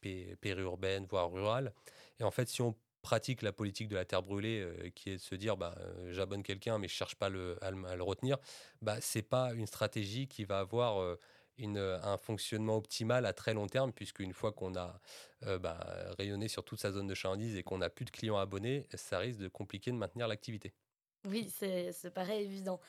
périurbaines, 0.42 1.06
voire 1.06 1.32
rurales. 1.32 1.74
Et 2.20 2.24
en 2.24 2.32
fait, 2.32 2.48
si 2.48 2.62
on 2.62 2.74
pratique 3.08 3.42
la 3.42 3.54
politique 3.54 3.88
de 3.88 3.96
la 3.96 4.04
terre 4.04 4.22
brûlée, 4.22 4.60
euh, 4.60 4.90
qui 4.94 5.12
est 5.12 5.16
de 5.16 5.22
se 5.22 5.34
dire 5.34 5.56
bah, 5.56 5.74
euh, 5.80 6.12
j'abonne 6.12 6.44
quelqu'un 6.44 6.78
mais 6.78 6.90
je 6.90 6.94
cherche 6.94 7.16
pas 7.16 7.30
le, 7.30 7.58
à, 7.62 7.72
le, 7.72 8.04
retenir, 8.04 8.38
bah, 8.82 8.98
c'est 9.00 9.22
pas 9.22 9.54
une 9.54 9.66
stratégie 9.66 10.28
qui 10.28 10.44
va 10.44 10.60
avoir 10.60 11.02
euh, 11.02 11.18
une, 11.58 11.78
un 11.78 12.18
fonctionnement 12.18 12.76
optimal 12.76 13.26
à 13.26 13.32
très 13.32 13.54
long 13.54 13.68
terme, 13.68 13.94
puisque 13.94 14.20
une 14.20 14.34
fois 14.34 14.52
qu'on 14.52 14.76
a 14.76 15.00
bah, 15.60 15.80
rayonné 16.20 16.50
sur 16.50 16.64
toute 16.64 16.80
sa 16.80 16.92
zone 16.92 17.08
de 17.08 17.16
chalandise 17.16 17.56
et 17.56 17.64
qu'on 17.64 17.80
n'a 17.80 17.90
plus 17.90 18.06
de 18.06 18.12
clients 18.12 18.38
abonnés, 18.38 18.86
ça 18.94 19.18
risque 19.18 19.40
de 19.40 19.48
compliquer 19.48 19.90
de 19.92 19.96
maintenir 19.96 20.28
l'activité. 20.28 20.72
Oui, 21.26 21.50
c'est 21.50 22.14
pareil 22.14 22.46
évident. 22.46 22.80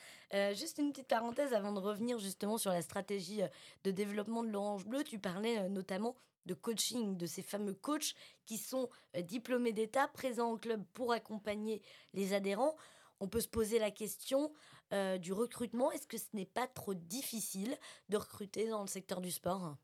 juste 0.52 0.76
une 0.76 0.92
petite 0.92 1.08
parenthèse 1.08 1.54
avant 1.54 1.72
de 1.72 1.80
revenir 1.80 2.18
justement 2.18 2.58
sur 2.58 2.70
la 2.70 2.82
stratégie 2.82 3.40
de 3.84 3.90
développement 3.90 4.42
de 4.42 4.50
l'Orange 4.50 4.84
Bleu. 4.84 5.02
Tu 5.02 5.18
parlais 5.18 5.66
notamment 5.70 6.14
de 6.48 6.54
coaching, 6.54 7.16
de 7.16 7.26
ces 7.26 7.42
fameux 7.42 7.74
coachs 7.74 8.14
qui 8.46 8.58
sont 8.58 8.88
euh, 9.16 9.22
diplômés 9.22 9.72
d'État, 9.72 10.08
présents 10.08 10.50
au 10.50 10.58
club 10.58 10.84
pour 10.94 11.12
accompagner 11.12 11.80
les 12.14 12.32
adhérents. 12.32 12.76
On 13.20 13.28
peut 13.28 13.40
se 13.40 13.48
poser 13.48 13.78
la 13.78 13.92
question 13.92 14.52
euh, 14.92 15.18
du 15.18 15.32
recrutement. 15.32 15.92
Est-ce 15.92 16.08
que 16.08 16.18
ce 16.18 16.28
n'est 16.32 16.46
pas 16.46 16.66
trop 16.66 16.94
difficile 16.94 17.76
de 18.08 18.16
recruter 18.16 18.68
dans 18.68 18.80
le 18.80 18.88
secteur 18.88 19.20
du 19.20 19.30
sport? 19.30 19.76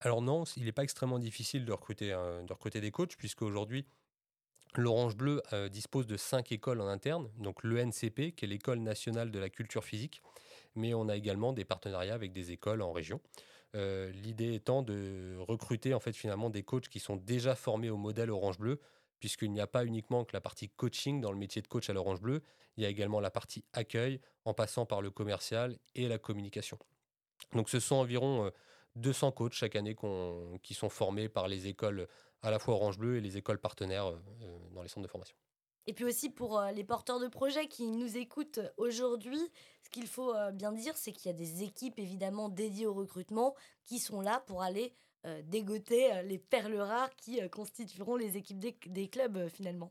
Alors 0.00 0.20
non, 0.20 0.44
il 0.56 0.64
n'est 0.64 0.72
pas 0.72 0.82
extrêmement 0.82 1.18
difficile 1.18 1.64
de 1.64 1.72
recruter, 1.72 2.12
recruter 2.50 2.82
des 2.82 2.90
coachs, 2.90 3.16
puisque 3.16 3.40
aujourd'hui, 3.40 3.86
l'Orange 4.76 5.16
Bleu 5.16 5.42
euh, 5.52 5.68
dispose 5.68 6.06
de 6.06 6.16
cinq 6.16 6.52
écoles 6.52 6.80
en 6.80 6.88
interne, 6.88 7.30
donc 7.38 7.62
l'ENCP, 7.62 8.34
qui 8.34 8.44
est 8.44 8.48
l'école 8.48 8.80
nationale 8.80 9.30
de 9.30 9.38
la 9.38 9.48
culture 9.48 9.84
physique, 9.84 10.20
mais 10.74 10.94
on 10.94 11.08
a 11.08 11.16
également 11.16 11.52
des 11.52 11.64
partenariats 11.64 12.14
avec 12.14 12.32
des 12.32 12.50
écoles 12.50 12.82
en 12.82 12.92
région. 12.92 13.20
Euh, 13.74 14.10
l'idée 14.12 14.54
étant 14.54 14.82
de 14.82 15.36
recruter 15.40 15.94
en 15.94 16.00
fait 16.00 16.12
finalement 16.12 16.48
des 16.48 16.62
coachs 16.62 16.88
qui 16.88 17.00
sont 17.00 17.16
déjà 17.16 17.54
formés 17.54 17.90
au 17.90 17.96
modèle 17.96 18.30
Orange 18.30 18.58
Bleu, 18.58 18.80
puisqu'il 19.18 19.50
n'y 19.50 19.60
a 19.60 19.66
pas 19.66 19.84
uniquement 19.84 20.24
que 20.24 20.32
la 20.32 20.40
partie 20.40 20.68
coaching 20.68 21.20
dans 21.20 21.32
le 21.32 21.38
métier 21.38 21.60
de 21.60 21.66
coach 21.66 21.90
à 21.90 21.92
l'Orange 21.92 22.20
Bleu, 22.20 22.42
il 22.76 22.82
y 22.82 22.86
a 22.86 22.88
également 22.88 23.20
la 23.20 23.30
partie 23.30 23.64
accueil 23.72 24.20
en 24.44 24.54
passant 24.54 24.86
par 24.86 25.02
le 25.02 25.10
commercial 25.10 25.78
et 25.94 26.08
la 26.08 26.18
communication. 26.18 26.78
Donc 27.52 27.68
ce 27.68 27.80
sont 27.80 27.96
environ 27.96 28.50
200 28.96 29.28
euh, 29.28 29.30
coachs 29.32 29.54
chaque 29.54 29.76
année 29.76 29.96
qui 30.62 30.74
sont 30.74 30.88
formés 30.88 31.28
par 31.28 31.48
les 31.48 31.66
écoles 31.66 32.06
à 32.42 32.50
la 32.50 32.58
fois 32.58 32.74
Orange 32.74 32.98
Bleu 32.98 33.16
et 33.16 33.20
les 33.20 33.36
écoles 33.36 33.58
partenaires 33.58 34.08
euh, 34.08 34.18
dans 34.72 34.82
les 34.82 34.88
centres 34.88 35.06
de 35.06 35.10
formation. 35.10 35.36
Et 35.86 35.92
puis 35.92 36.04
aussi 36.04 36.30
pour 36.30 36.58
euh, 36.58 36.72
les 36.72 36.84
porteurs 36.84 37.20
de 37.20 37.28
projets 37.28 37.66
qui 37.66 37.86
nous 37.86 38.16
écoutent 38.16 38.60
aujourd'hui, 38.76 39.40
ce 39.82 39.90
qu'il 39.90 40.06
faut 40.06 40.34
euh, 40.34 40.50
bien 40.50 40.72
dire, 40.72 40.96
c'est 40.96 41.12
qu'il 41.12 41.26
y 41.30 41.34
a 41.34 41.36
des 41.36 41.62
équipes 41.62 41.98
évidemment 41.98 42.48
dédiées 42.48 42.86
au 42.86 42.94
recrutement 42.94 43.54
qui 43.84 43.98
sont 43.98 44.20
là 44.20 44.42
pour 44.46 44.62
aller 44.62 44.94
euh, 45.26 45.42
dégoter 45.44 46.22
les 46.24 46.38
perles 46.38 46.76
rares 46.76 47.14
qui 47.16 47.40
constitueront 47.50 48.16
les 48.16 48.36
équipes 48.36 48.58
des, 48.58 49.08
clubs 49.08 49.48
finalement. 49.48 49.90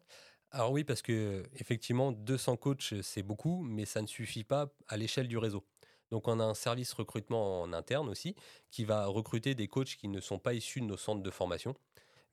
Alors 0.52 0.72
oui, 0.72 0.84
parce 0.84 1.02
que 1.02 1.44
effectivement, 1.56 2.12
200 2.12 2.58
coachs, 2.58 2.94
c'est 3.02 3.24
beaucoup, 3.24 3.64
mais 3.64 3.86
ça 3.86 4.02
ne 4.02 4.08
suffit 4.08 4.44
pas 4.44 4.72
à 4.88 4.98
l'échelle 4.98 5.28
du 5.28 5.38
réseau. 5.38 5.64
Donc 6.12 6.28
on 6.28 6.40
a 6.40 6.44
un 6.44 6.54
service 6.54 6.94
recrutement 6.94 7.62
en 7.62 7.74
interne 7.74 8.08
aussi 8.08 8.36
qui 8.70 8.86
va 8.86 9.08
recruter 9.08 9.56
des 9.56 9.68
coachs 9.68 9.96
qui 9.96 10.08
ne 10.08 10.20
sont 10.20 10.38
pas 10.38 10.54
issus 10.54 10.82
de 10.82 10.86
nos 10.86 10.98
centres 10.98 11.24
de 11.24 11.32
formation, 11.32 11.76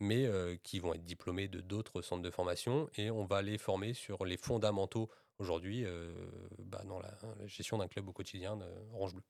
mais 0.01 0.27
euh, 0.27 0.57
qui 0.63 0.81
vont 0.81 0.95
être 0.95 1.05
diplômés 1.05 1.47
de 1.47 1.61
d'autres 1.61 2.03
centres 2.03 2.23
de 2.23 2.31
formation 2.31 2.89
et 2.97 3.11
on 3.11 3.25
va 3.25 3.43
les 3.43 3.59
former 3.59 3.93
sur 3.95 4.25
les 4.25 4.39
fondamentaux 4.39 5.11
aujourd'hui 5.39 5.85
euh, 5.85 6.13
bah, 6.59 6.83
dans 6.87 6.99
la, 6.99 7.17
gestion 7.47 7.79
d'un 7.79 7.87
club 7.87 8.09
au 8.09 8.13
quotidien 8.13 8.57
de 8.57 8.65
Orange 8.95 9.13
Bleu. 9.13 9.23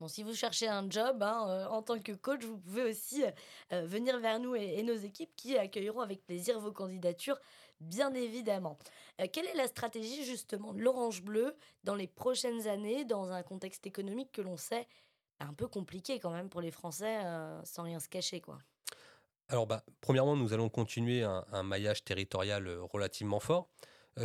Bon, 0.00 0.08
si 0.08 0.22
vous 0.22 0.34
cherchez 0.34 0.66
un 0.66 0.88
job 0.90 1.22
hein, 1.22 1.46
euh, 1.48 1.66
en 1.66 1.82
tant 1.82 1.98
que 1.98 2.12
coach, 2.12 2.42
vous 2.42 2.58
pouvez 2.58 2.82
aussi 2.82 3.22
venir 3.70 4.18
vers 4.18 4.40
nous 4.40 4.54
et, 4.54 4.82
nos 4.82 4.96
équipes 4.96 5.34
qui 5.36 5.56
accueilleront 5.56 6.00
avec 6.00 6.26
plaisir 6.26 6.58
vos 6.58 6.72
candidatures 6.72 7.38
bien 7.80 8.12
évidemment. 8.12 8.78
Quelle 9.32 9.46
est 9.46 9.54
la 9.54 9.66
stratégie 9.66 10.24
justement 10.24 10.74
de 10.74 10.80
l'Orange 10.80 11.22
Bleu 11.22 11.56
dans 11.84 11.94
les 11.94 12.06
prochaines 12.06 12.66
années, 12.66 13.06
dans 13.06 13.30
un 13.32 13.42
contexte 13.42 13.86
économique 13.86 14.32
que 14.32 14.42
l'on 14.42 14.58
sait 14.58 14.86
un 15.38 15.54
peu 15.54 15.66
compliqué 15.66 16.20
quand 16.20 16.30
même 16.30 16.50
pour 16.50 16.60
les 16.60 16.70
Français, 16.70 17.20
sans 17.64 17.84
rien 17.84 18.00
se 18.00 18.08
cacher 18.08 18.42
quoi? 18.42 18.58
Alors, 19.50 19.66
bah, 19.66 19.84
premièrement, 20.00 20.36
nous 20.36 20.52
allons 20.52 20.68
continuer 20.68 21.24
un, 21.24 21.62
maillage 21.64 22.04
territorial 22.04 22.68
euh, 22.68 22.82
relativement 22.82 23.40
fort. 23.40 23.68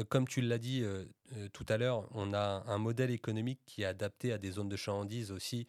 comme 0.10 0.27
tu 0.27 0.41
l'as 0.41 0.58
dit 0.58 0.84
tout 1.53 1.65
à 1.70 1.77
l'heure, 1.77 2.08
on 2.12 2.34
a 2.34 2.63
un 2.67 2.77
modèle 2.77 3.12
économique 3.12 3.62
qui 3.65 3.84
est 3.84 3.86
adapté 3.86 4.34
à 4.34 4.38
des 4.38 4.51
zones 4.51 4.67
de 4.67 4.75
chalandise 4.75 5.32
aussi 5.32 5.67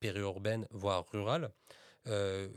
périurbaines, 0.00 0.66
voire 0.70 1.06
rurales. 1.10 1.50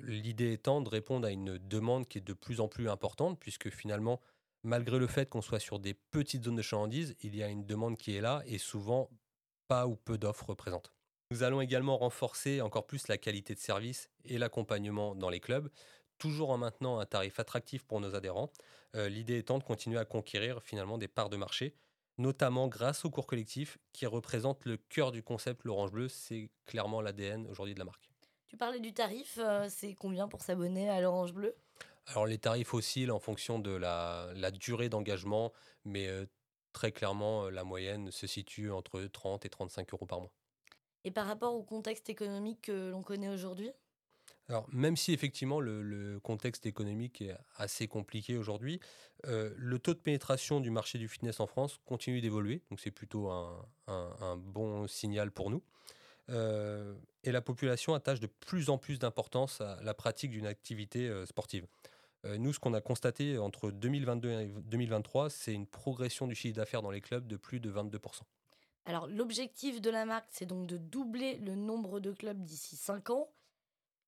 L'idée 0.04 0.54
étant 0.54 0.82
de 0.82 0.90
répondre 0.90 1.28
à 1.28 1.32
une 1.32 1.58
demande 1.58 2.08
qui 2.08 2.20
est 2.20 2.22
de 2.22 2.34
plus 2.34 2.60
en 2.60 2.68
plus 2.68 2.90
importante, 2.90 3.40
puisque 3.40 3.70
finalement, 3.70 4.20
malgré 4.64 5.00
le 5.00 5.08
fait 5.08 5.30
qu'on 5.30 5.42
soit 5.42 5.60
sur 5.60 5.80
des 5.80 5.94
petites 5.94 6.46
zones 6.46 6.58
de 6.58 6.62
chalandise, 6.62 7.16
il 7.22 7.36
y 7.36 7.42
a 7.42 7.48
une 7.48 7.66
demande 7.66 7.98
qui 7.98 8.16
est 8.16 8.22
là 8.22 8.44
et 8.46 8.58
souvent 8.58 9.10
pas 9.68 9.88
ou 9.88 9.96
peu 9.96 10.18
d'offres 10.18 10.54
présentes. 10.54 10.94
Nous 11.32 11.44
allons 11.44 11.62
également 11.62 11.98
renforcer 11.98 12.60
encore 12.60 12.86
plus 12.86 13.08
la 13.08 13.18
qualité 13.18 13.56
de 13.56 13.60
service 13.60 14.10
et 14.26 14.38
l'accompagnement 14.38 15.16
dans 15.16 15.30
les 15.30 15.40
clubs, 15.40 15.70
toujours 16.22 16.52
en 16.52 16.58
maintenant 16.60 17.00
un 17.00 17.06
tarif 17.08 17.40
attractif 17.40 17.84
pour 17.84 18.00
nos 18.00 18.14
adhérents. 18.14 18.52
Euh, 18.96 19.10
l'idée 19.10 19.40
étant 19.40 19.58
de 19.58 19.64
continuer 19.64 19.98
à 19.98 20.06
conquérir 20.06 20.62
finalement 20.62 21.00
des 21.00 21.08
parts 21.08 21.32
de 21.32 21.36
marché, 21.36 21.74
notamment 22.20 22.68
grâce 22.68 23.06
au 23.06 23.10
cours 23.10 23.26
collectif 23.26 23.80
qui 23.92 24.06
représente 24.06 24.66
le 24.66 24.78
cœur 24.78 25.12
du 25.12 25.24
concept 25.24 25.64
L'Orange 25.64 25.92
Bleu. 25.92 26.08
C'est 26.10 26.52
clairement 26.68 27.02
l'ADN 27.02 27.48
aujourd'hui 27.48 27.74
de 27.74 27.80
la 27.80 27.86
marque. 27.86 28.08
Tu 28.50 28.56
parlais 28.56 28.80
du 28.80 28.94
tarif, 28.94 29.40
euh, 29.40 29.66
c'est 29.68 29.96
combien 29.96 30.28
pour 30.28 30.44
s'abonner 30.44 30.92
à 30.92 31.02
l'Orange 31.02 31.34
Bleu? 31.34 31.56
Alors 32.06 32.28
les 32.28 32.38
tarifs 32.38 32.74
oscillent 32.76 33.10
en 33.10 33.20
fonction 33.20 33.58
de 33.58 33.72
la, 33.72 34.52
durée 34.52 34.90
d'engagement, 34.90 35.52
mais 35.86 36.08
euh, 36.08 36.28
très 36.72 36.92
clairement, 36.92 37.50
la 37.50 37.64
moyenne 37.64 38.12
se 38.12 38.28
situe 38.28 38.70
entre 38.70 39.02
30 39.02 39.44
et 39.46 39.50
35 39.50 39.92
euros 39.94 40.06
par 40.06 40.20
mois. 40.20 40.32
Et 41.04 41.10
par 41.10 41.26
rapport 41.26 41.56
au 41.56 41.64
contexte 41.64 42.10
économique 42.10 42.62
que 42.62 42.92
l'on 42.92 43.02
connaît 43.02 43.30
aujourd'hui? 43.30 43.72
Alors, 44.52 44.68
même 44.72 44.98
si 44.98 45.14
effectivement 45.14 45.60
le, 45.60 46.20
contexte 46.24 46.66
économique 46.66 47.22
est 47.22 47.36
assez 47.56 47.88
compliqué 47.88 48.38
aujourd'hui, 48.38 48.80
euh, 49.28 49.54
le 49.58 49.80
taux 49.80 49.94
de 49.94 50.00
pénétration 50.00 50.60
du 50.60 50.72
marché 50.72 50.98
du 50.98 51.08
fitness 51.08 51.40
en 51.40 51.48
France 51.48 51.80
continue 51.86 52.22
d'évoluer, 52.22 52.62
donc 52.70 52.80
c'est 52.80 52.92
plutôt 52.92 53.30
un, 53.30 54.38
bon 54.38 54.88
signal 54.88 55.32
pour 55.32 55.50
nous. 55.50 55.64
et 56.30 57.32
la 57.32 57.42
population 57.42 57.94
attache 57.94 58.20
de 58.20 58.28
plus 58.28 58.70
en 58.70 58.78
plus 58.78 59.00
d'importance 59.00 59.62
à 59.62 59.80
la 59.84 59.94
pratique 59.94 60.32
d'une 60.32 60.48
activité 60.48 61.10
sportive. 61.26 61.66
Euh, 62.26 62.38
nous, 62.38 62.54
ce 62.54 62.60
qu'on 62.60 62.74
a 62.74 62.82
constaté 62.82 63.38
entre 63.38 63.72
2022 63.72 64.30
et 64.30 64.46
2023, 64.66 65.30
c'est 65.30 65.54
une 65.54 65.66
progression 65.66 66.28
du 66.28 66.36
chiffre 66.36 66.56
d'affaires 66.56 66.82
dans 66.82 66.92
les 66.92 67.02
clubs 67.02 67.28
de 67.28 67.36
plus 67.36 67.60
de 67.60 67.72
22%. 67.72 68.22
Alors, 68.86 69.08
l'objectif 69.08 69.82
de 69.82 69.90
la 69.90 70.06
marque, 70.06 70.28
c'est 70.32 70.46
donc 70.46 70.68
de 70.68 70.78
doubler 70.78 71.38
le 71.38 71.56
nombre 71.56 72.00
de 72.00 72.12
clubs 72.12 72.44
d'ici 72.44 72.76
5 72.76 73.10
ans. 73.12 73.30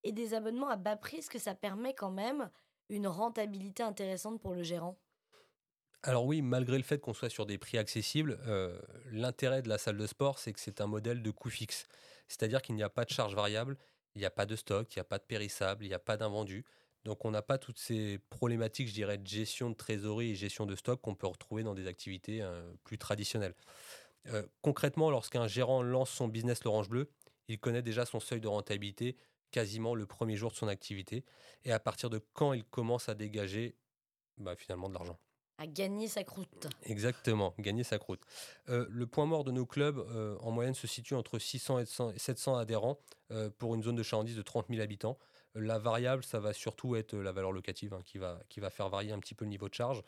Et 0.04 0.12
des 0.12 0.34
abonnements 0.34 0.70
à 0.70 0.76
bas 0.76 0.96
prix, 0.96 1.18
est-ce 1.18 1.30
que 1.30 1.40
ça 1.40 1.56
permet 1.56 1.94
quand 1.94 2.12
même 2.12 2.50
une 2.90 3.08
rentabilité 3.08 3.84
intéressante 3.84 4.42
pour 4.42 4.54
le 4.54 4.64
gérant? 4.64 4.98
Alors 6.06 6.26
oui, 6.26 6.42
malgré 6.42 6.78
le 6.78 6.84
fait 6.84 7.00
qu'on 7.00 7.14
soit 7.14 7.30
sur 7.30 7.46
des 7.46 7.58
prix 7.58 7.78
accessibles, 7.78 8.38
euh, 8.46 8.78
l'intérêt 9.12 9.62
de 9.62 9.70
la 9.70 9.78
salle 9.78 9.98
de 9.98 10.06
sport, 10.06 10.38
c'est 10.38 10.52
que 10.52 10.60
c'est 10.60 10.82
un 10.82 10.88
modèle 10.88 11.24
de 11.24 11.32
coût 11.32 11.50
fixe. 11.50 11.88
C'est-à-dire 12.28 12.62
qu'il 12.62 12.76
n'y 12.76 12.84
a 12.84 12.90
pas 12.90 13.06
de 13.06 13.10
charge 13.10 13.36
variable, 13.36 13.78
il 14.16 14.20
n'y 14.20 14.26
a 14.26 14.30
pas 14.32 14.46
de 14.46 14.58
stock, 14.58 14.94
il 14.94 15.00
n'y 15.00 15.02
a 15.02 15.06
pas 15.06 15.18
de 15.18 15.24
périssable, 15.24 15.86
il 15.86 15.88
n'y 15.88 15.94
a 15.94 16.00
pas 16.00 16.18
d'invendu. 16.18 16.66
Donc 17.06 17.24
on 17.24 17.32
n'a 17.32 17.42
pas 17.42 17.58
toutes 17.58 17.80
ces 17.80 18.20
problématiques, 18.30 18.90
je 18.90 18.94
dirais, 18.94 19.18
de 19.18 19.28
gestion 19.28 19.70
de 19.70 19.76
trésorerie 19.76 20.32
et 20.32 20.36
gestion 20.36 20.66
de 20.66 20.76
stock 20.76 21.02
qu'on 21.02 21.16
peut 21.16 21.28
retrouver 21.28 21.64
dans 21.64 21.74
des 21.74 21.88
activités 21.88 22.42
euh, 22.42 22.74
plus 22.84 22.98
traditionnelles. 22.98 23.56
Euh, 24.28 24.44
concrètement, 24.62 25.10
lorsqu'un 25.10 25.48
gérant 25.48 25.82
lance 25.82 26.10
son 26.10 26.28
business 26.28 26.64
l'Orange 26.66 26.90
Bleu, 26.90 27.10
il 27.48 27.60
connaît 27.60 27.82
déjà 27.82 28.06
son 28.06 28.20
seuil 28.20 28.42
de 28.42 28.48
rentabilité 28.48 29.18
quasiment 29.54 29.96
le 29.96 30.06
premier 30.06 30.36
jour 30.36 30.52
de 30.52 30.56
son 30.58 30.68
activité 30.68 31.24
et 31.64 31.72
à 31.72 31.80
partir 31.80 32.10
de 32.10 32.20
quand 32.34 32.52
il 32.52 32.66
commence 32.66 33.08
à 33.08 33.16
dégager 33.16 33.78
bah, 34.38 34.56
finalement 34.58 34.90
de 34.90 34.96
l'argent. 34.96 35.18
À 35.60 35.68
gagner 35.68 36.08
sa 36.08 36.24
croûte. 36.24 36.68
Exactement, 36.82 37.54
gagner 37.60 37.84
sa 37.84 38.00
croûte. 38.00 38.22
Euh, 38.70 38.88
le 38.90 39.06
point 39.06 39.28
mort 39.28 39.44
de 39.44 39.52
nos 39.52 39.68
clubs, 39.68 40.00
en 40.42 40.52
moyenne, 40.52 40.74
se 40.74 40.88
situe 40.88 41.14
entre 41.14 41.38
600 41.38 41.80
et 41.80 41.86
700 42.18 42.58
adhérents 42.58 43.00
pour 43.60 43.76
une 43.76 43.84
zone 43.84 43.96
de 43.96 44.04
chalandise 44.04 44.36
de 44.36 44.42
30 44.42 44.68
000 44.70 44.82
habitants. 44.82 45.18
La 45.54 45.78
variable, 45.78 46.24
ça 46.24 46.40
va 46.40 46.52
surtout 46.54 46.96
être 46.96 47.16
la 47.16 47.32
valeur 47.32 47.52
locative 47.52 47.94
hein, 47.94 48.02
qui, 48.04 48.18
va, 48.18 48.42
qui 48.50 48.60
va 48.60 48.72
faire 48.72 48.90
varier 48.90 49.12
un 49.12 49.20
petit 49.20 49.36
peu 49.36 49.46
le 49.46 49.50
niveau 49.50 49.70
de 49.70 49.76
charge. 49.76 50.04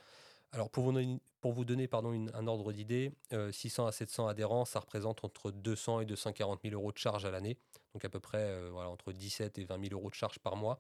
Alors 0.52 0.70
pour 0.70 0.84
vous 0.84 1.66
donner, 1.66 1.88
pardon, 1.88 2.28
un 2.34 2.48
ordre 2.48 2.72
d'idée, 2.72 3.12
600 3.52 3.86
euh, 3.86 3.88
à 3.88 3.92
700 3.92 4.28
adhérents, 4.28 4.66
ça 4.66 4.80
représente 4.80 5.24
entre 5.26 5.52
200 5.52 6.02
et 6.02 6.06
240 6.06 6.62
000 6.64 6.74
euros 6.76 6.92
de 6.92 6.98
charge 6.98 7.26
à 7.26 7.32
l'année, 7.32 7.58
donc 7.94 8.06
à 8.06 8.10
peu 8.10 8.20
près 8.20 8.42
euh, 8.42 8.74
entre 8.74 9.12
17 9.12 9.58
et 9.58 9.66
20 9.66 9.90
000 9.90 10.00
euros 10.00 10.10
de 10.10 10.16
charge 10.16 10.40
par 10.40 10.56
mois. 10.56 10.80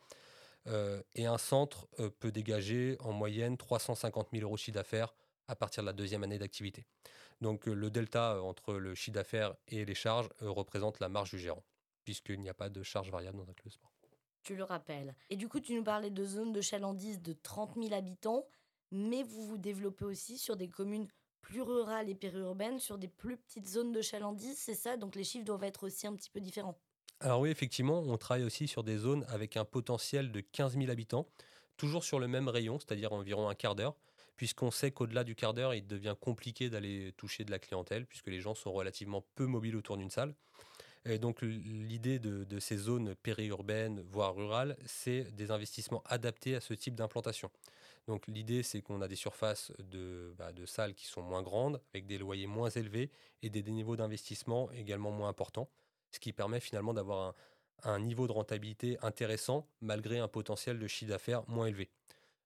Euh, 0.67 1.03
et 1.13 1.25
un 1.25 1.37
centre 1.37 1.87
peut 2.19 2.31
dégager 2.31 2.97
en 3.01 3.11
moyenne 3.11 3.57
350 3.57 4.29
000 4.31 4.43
euros 4.43 4.55
de 4.55 4.59
chiffre 4.59 4.75
d'affaires 4.75 5.13
à 5.47 5.55
partir 5.55 5.83
de 5.83 5.87
la 5.87 5.93
deuxième 5.93 6.23
année 6.23 6.39
d'activité. 6.39 6.85
Donc 7.41 7.65
le 7.65 7.91
delta 7.91 8.41
entre 8.41 8.75
le 8.75 8.95
chiffre 8.95 9.15
d'affaires 9.15 9.55
et 9.67 9.85
les 9.85 9.93
charges 9.93 10.29
représente 10.39 10.99
la 10.99 11.09
marge 11.09 11.31
du 11.31 11.37
gérant, 11.37 11.63
puisqu'il 12.05 12.39
n'y 12.39 12.49
a 12.49 12.53
pas 12.53 12.69
de 12.69 12.81
charge 12.81 13.11
variable 13.11 13.37
dans 13.37 13.49
un 13.49 13.53
club 13.53 13.71
sport 13.71 13.91
tu 14.45 14.55
le 14.55 14.63
rappelles. 14.63 15.15
Et 15.29 15.35
du 15.35 15.49
coup, 15.49 15.59
tu 15.59 15.73
nous 15.73 15.83
parlais 15.83 16.11
de 16.11 16.23
zones 16.23 16.53
de 16.53 16.61
chalandise 16.61 17.21
de 17.21 17.33
30 17.33 17.75
000 17.75 17.93
habitants, 17.93 18.45
mais 18.95 19.23
vous 19.23 19.45
vous 19.45 19.57
développez 19.57 20.05
aussi 20.05 20.37
sur 20.37 20.55
des 20.55 20.69
communes 20.69 21.07
plus 21.41 21.61
rurales 21.61 22.09
et 22.09 22.15
périurbaines, 22.15 22.79
sur 22.79 22.97
des 22.97 23.07
plus 23.07 23.37
petites 23.37 23.67
zones 23.67 23.91
de 23.91 24.01
chalandise, 24.01 24.57
c'est 24.57 24.73
ça? 24.73 24.97
Donc 24.97 25.15
les 25.15 25.23
chiffres 25.23 25.45
doivent 25.45 25.63
être 25.63 25.85
aussi 25.85 26.07
un 26.07 26.15
petit 26.15 26.29
peu 26.29 26.39
différents. 26.39 26.79
Alors 27.19 27.41
oui, 27.41 27.49
effectivement, 27.49 27.99
on 27.99 28.17
travaille 28.17 28.43
aussi 28.43 28.67
sur 28.67 28.83
des 28.83 28.97
zones 28.97 29.25
avec 29.27 29.57
un 29.57 29.65
potentiel 29.65 30.31
de 30.31 30.39
15 30.39 30.77
000 30.77 30.89
habitants, 30.89 31.27
toujours 31.77 32.03
sur 32.03 32.19
le 32.19 32.27
même 32.27 32.47
rayon, 32.47 32.79
c'est-à-dire 32.79 33.13
environ 33.13 33.47
un 33.47 33.55
quart 33.55 33.75
d'heure, 33.75 33.95
puisqu'on 34.37 34.71
sait 34.71 34.91
qu'au-delà 34.91 35.23
du 35.23 35.35
quart 35.35 35.53
d'heure, 35.53 35.73
il 35.73 35.85
devient 35.85 36.15
compliqué 36.19 36.69
d'aller 36.69 37.13
toucher 37.17 37.45
de 37.45 37.51
la 37.51 37.59
clientèle, 37.59 38.05
puisque 38.05 38.27
les 38.27 38.41
gens 38.41 38.55
sont 38.55 38.71
relativement 38.71 39.23
peu 39.35 39.45
mobiles 39.45 39.75
autour 39.75 39.97
d'une 39.97 40.09
salle. 40.09 40.33
Et 41.05 41.19
donc 41.19 41.41
l'idée 41.43 42.17
de, 42.17 42.59
ces 42.59 42.77
zones 42.77 43.13
périurbaines, 43.15 44.01
voire 44.09 44.35
rurales, 44.35 44.75
c'est 44.85 45.35
des 45.35 45.51
investissements 45.51 46.01
adaptés 46.05 46.55
à 46.55 46.61
ce 46.61 46.73
type 46.73 46.95
d'implantation. 46.95 47.51
Donc 48.07 48.27
l'idée, 48.27 48.61
c'est 48.61 48.81
qu'on 48.81 49.01
a 49.01 49.07
des 49.07 49.15
surfaces 49.15 49.71
de, 49.79 50.35
bah, 50.37 50.53
de, 50.53 50.65
salles 50.65 50.93
qui 50.93 51.05
sont 51.05 51.23
moins 51.23 51.41
grandes, 51.41 51.81
avec 51.93 52.05
des 52.05 52.17
loyers 52.17 52.45
moins 52.45 52.69
élevés 52.69 53.09
et 53.41 53.49
des, 53.49 53.63
niveaux 53.63 53.95
d'investissement 53.95 54.69
également 54.71 55.11
moins 55.11 55.29
importants, 55.29 55.69
ce 56.11 56.19
qui 56.19 56.31
permet 56.31 56.59
finalement 56.59 56.93
d'avoir 56.93 57.33
un, 57.83 57.99
niveau 57.99 58.27
de 58.27 58.31
rentabilité 58.31 58.97
intéressant 59.01 59.67
malgré 59.81 60.19
un 60.19 60.27
potentiel 60.27 60.77
de 60.77 60.87
chiffre 60.87 61.09
d'affaires 61.09 61.47
moins 61.49 61.65
élevé. 61.65 61.89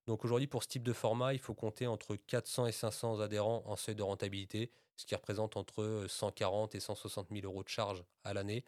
Donc 0.07 0.23
aujourd'hui, 0.23 0.47
pour 0.47 0.63
ce 0.63 0.69
type 0.69 0.83
de 0.83 0.93
format, 0.93 1.33
il 1.33 1.39
faut 1.39 1.53
compter 1.53 1.87
entre 1.87 2.15
400 2.15 2.67
et 2.67 2.71
500 2.71 3.19
adhérents 3.19 3.61
en 3.65 3.75
seuil 3.75 3.95
de 3.95 4.01
rentabilité, 4.01 4.71
ce 4.95 5.05
qui 5.05 5.13
représente 5.13 5.57
entre 5.57 6.05
140 6.07 6.73
et 6.73 6.79
160 6.79 7.27
000 7.31 7.45
euros 7.45 7.63
de 7.63 7.69
charges 7.69 8.03
à 8.23 8.33
l'année. 8.33 8.63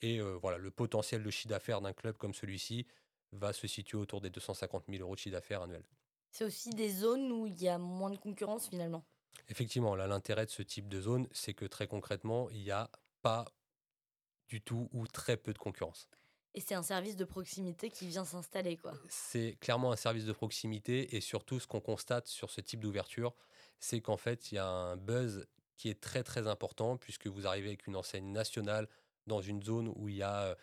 Et 0.00 0.20
voilà, 0.20 0.56
le 0.56 0.70
potentiel 0.70 1.22
de 1.22 1.30
chiffre 1.30 1.48
d'affaires 1.48 1.80
d'un 1.80 1.92
club 1.92 2.16
comme 2.16 2.34
celui-ci 2.34 2.86
va 3.32 3.52
se 3.52 3.68
situer 3.68 3.98
autour 3.98 4.20
des 4.20 4.30
250 4.30 4.84
000 4.88 5.02
euros 5.02 5.14
de 5.14 5.20
chiffre 5.20 5.34
d'affaires 5.34 5.62
annuel. 5.62 5.84
C'est 6.30 6.44
aussi 6.44 6.70
des 6.70 6.90
zones 6.90 7.32
où 7.32 7.46
il 7.46 7.60
y 7.60 7.68
a 7.68 7.78
moins 7.78 8.10
de 8.10 8.16
concurrence 8.16 8.68
finalement. 8.68 9.04
Effectivement, 9.48 9.96
là, 9.96 10.06
l'intérêt 10.06 10.46
de 10.46 10.50
ce 10.50 10.62
type 10.62 10.88
de 10.88 11.00
zone, 11.00 11.28
c'est 11.32 11.54
que 11.54 11.64
très 11.64 11.86
concrètement, 11.86 12.48
il 12.50 12.62
n'y 12.62 12.70
a 12.70 12.90
pas 13.22 13.46
du 14.48 14.60
tout 14.60 14.88
ou 14.92 15.06
très 15.06 15.36
peu 15.36 15.52
de 15.52 15.58
concurrence. 15.58 16.08
Et 16.54 16.60
c'est 16.60 16.74
un 16.74 16.82
service 16.82 17.16
de 17.16 17.24
proximité 17.24 17.90
qui 17.90 18.08
vient 18.08 18.24
s'installer, 18.24 18.76
quoi. 18.76 18.92
C'est 19.08 19.56
clairement 19.60 19.92
un 19.92 19.96
service 19.96 20.24
de 20.24 20.32
proximité 20.32 21.14
et 21.16 21.20
surtout 21.20 21.60
ce 21.60 21.66
qu'on 21.66 21.80
constate 21.80 22.26
sur 22.26 22.50
ce 22.50 22.60
type 22.60 22.80
d'ouverture, 22.80 23.34
c'est 23.78 24.00
qu'en 24.00 24.16
fait, 24.16 24.50
il 24.50 24.56
y 24.56 24.58
a 24.58 24.66
un 24.66 24.96
buzz 24.96 25.46
qui 25.76 25.88
est 25.88 26.00
très 26.00 26.24
très 26.24 26.48
important 26.48 26.96
puisque 26.96 27.28
vous 27.28 27.46
arrivez 27.46 27.68
avec 27.68 27.86
une 27.86 27.96
enseigne 27.96 28.32
nationale 28.32 28.88
dans 29.26 29.40
une 29.40 29.62
zone 29.62 29.92
où 29.94 30.08
il 30.08 30.16
y 30.16 30.22
a 30.22 30.42
euh, 30.42 30.54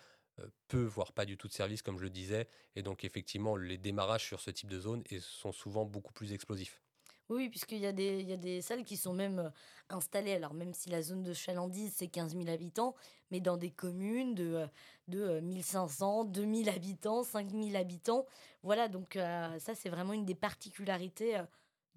peu, 0.67 0.83
voire 0.83 1.11
pas 1.13 1.25
du 1.25 1.37
tout 1.37 1.47
de 1.47 1.53
service, 1.53 1.81
comme 1.81 1.97
je 1.97 2.03
le 2.03 2.09
disais. 2.09 2.47
Et 2.75 2.81
donc 2.83 3.03
effectivement, 3.03 3.55
les 3.55 3.77
démarrages 3.77 4.25
sur 4.25 4.39
ce 4.39 4.51
type 4.51 4.69
de 4.69 4.79
zone 4.79 5.03
sont 5.19 5.51
souvent 5.51 5.85
beaucoup 5.85 6.13
plus 6.13 6.33
explosifs. 6.33 6.81
Oui, 7.29 7.49
puisqu'il 7.49 7.79
y, 7.79 7.85
a 7.85 7.91
des- 7.91 8.21
y 8.23 8.31
a 8.31 8.37
des 8.37 8.61
salles 8.61 8.85
qui 8.85 8.95
sont 8.95 9.11
même 9.13 9.39
euh, 9.39 9.49
installées, 9.89 10.31
alors 10.33 10.53
même 10.53 10.73
si 10.73 10.89
la 10.89 11.01
zone 11.01 11.23
de 11.23 11.33
chalandise, 11.33 11.93
c'est 11.93 12.07
15 12.07 12.35
000 12.35 12.47
habitants, 12.47 12.95
mais 13.31 13.41
dans 13.41 13.57
des 13.57 13.69
communes 13.69 14.33
de, 14.33 14.53
euh, 14.53 14.67
de 15.09 15.19
euh, 15.21 15.41
1500, 15.41 16.23
2000 16.23 16.69
habitants, 16.69 17.23
5000 17.23 17.75
habitants. 17.75 18.25
Voilà, 18.63 18.87
donc 18.87 19.17
euh, 19.17 19.59
ça, 19.59 19.75
c'est 19.75 19.89
vraiment 19.89 20.13
une 20.13 20.23
des 20.25 20.35
particularités 20.35 21.37
euh, 21.37 21.43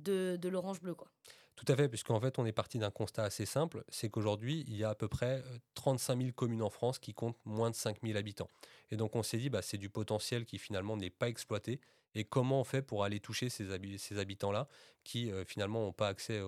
de, 0.00 0.36
de 0.36 0.48
l'Orange 0.48 0.80
Bleu. 0.80 0.94
Quoi. 0.96 1.08
Tout 1.64 1.70
à 1.70 1.76
fait, 1.76 1.90
puisqu'en 1.90 2.18
fait, 2.20 2.38
on 2.38 2.46
est 2.46 2.52
parti 2.52 2.78
d'un 2.78 2.90
constat 2.90 3.22
assez 3.24 3.44
simple, 3.44 3.84
c'est 3.90 4.08
qu'aujourd'hui, 4.08 4.64
il 4.66 4.76
y 4.76 4.82
a 4.84 4.88
à 4.88 4.94
peu 4.94 5.08
près 5.08 5.42
euh, 5.44 5.58
35 5.74 6.16
000 6.18 6.32
communes 6.32 6.62
en 6.62 6.70
France 6.70 6.98
qui 6.98 7.12
comptent 7.12 7.36
moins 7.44 7.68
de 7.68 7.74
5 7.74 7.98
000 8.02 8.16
habitants. 8.16 8.48
Et 8.90 8.96
donc, 8.96 9.14
on 9.14 9.22
s'est 9.22 9.36
dit, 9.36 9.50
bah, 9.50 9.60
c'est 9.60 9.76
du 9.76 9.90
potentiel 9.90 10.46
qui 10.46 10.56
finalement 10.58 10.96
n'est 10.96 11.10
pas 11.10 11.28
exploité. 11.28 11.78
Et 12.14 12.24
comment 12.24 12.60
on 12.60 12.64
fait 12.64 12.80
pour 12.80 13.04
aller 13.04 13.20
toucher 13.20 13.50
ces, 13.50 13.72
habi- 13.72 13.98
ces 13.98 14.16
habitants-là 14.18 14.68
qui 15.04 15.30
euh, 15.30 15.44
finalement 15.44 15.80
n'ont 15.84 15.92
pas 15.92 16.08
accès 16.08 16.40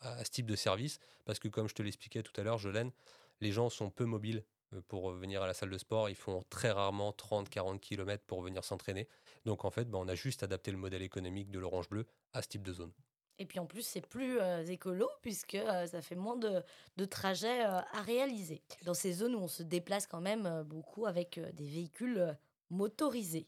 à, 0.00 0.24
ce 0.24 0.30
type 0.30 0.46
de 0.46 0.54
service? 0.54 1.00
Parce 1.24 1.40
que, 1.40 1.48
comme 1.48 1.68
je 1.68 1.74
te 1.74 1.82
l'expliquais 1.82 2.22
tout 2.22 2.40
à 2.40 2.44
l'heure, 2.44 2.58
Jolène, 2.58 2.92
les 3.40 3.50
gens 3.50 3.68
sont 3.68 3.90
peu 3.90 4.04
mobiles 4.04 4.44
euh, 4.74 4.80
pour 4.86 5.10
venir 5.10 5.42
à 5.42 5.48
la 5.48 5.54
salle 5.54 5.70
de 5.70 5.78
sport. 5.78 6.08
Ils 6.08 6.14
font 6.14 6.44
très 6.50 6.70
rarement 6.70 7.10
30-40 7.12 7.80
km 7.80 8.22
pour 8.28 8.42
venir 8.42 8.62
s'entraîner. 8.64 9.08
Donc, 9.44 9.64
en 9.64 9.70
fait, 9.72 9.90
bah, 9.90 9.98
on 10.00 10.06
a 10.06 10.14
juste 10.14 10.44
adapté 10.44 10.70
le 10.70 10.78
modèle 10.78 11.02
économique 11.02 11.50
de 11.50 11.58
l'Orange 11.58 11.88
Bleu 11.88 12.06
à 12.32 12.42
ce 12.42 12.48
type 12.48 12.62
de 12.62 12.72
zone. 12.72 12.92
Et 13.38 13.46
puis 13.46 13.58
en 13.58 13.66
plus, 13.66 13.82
c'est 13.82 14.06
plus 14.06 14.38
euh, 14.40 14.64
écolo, 14.66 15.08
puisque 15.20 15.54
euh, 15.54 15.86
ça 15.86 16.02
fait 16.02 16.14
moins 16.14 16.36
de, 16.36 17.04
trajets 17.06 17.64
euh, 17.64 17.80
à 17.92 18.02
réaliser. 18.02 18.62
Dans 18.84 18.94
ces 18.94 19.12
zones 19.12 19.34
où 19.34 19.38
on 19.38 19.48
se 19.48 19.62
déplace 19.62 20.06
quand 20.06 20.20
même 20.20 20.62
beaucoup 20.66 21.06
avec 21.06 21.40
des 21.54 21.66
véhicules 21.66 22.36
motorisés. 22.70 23.46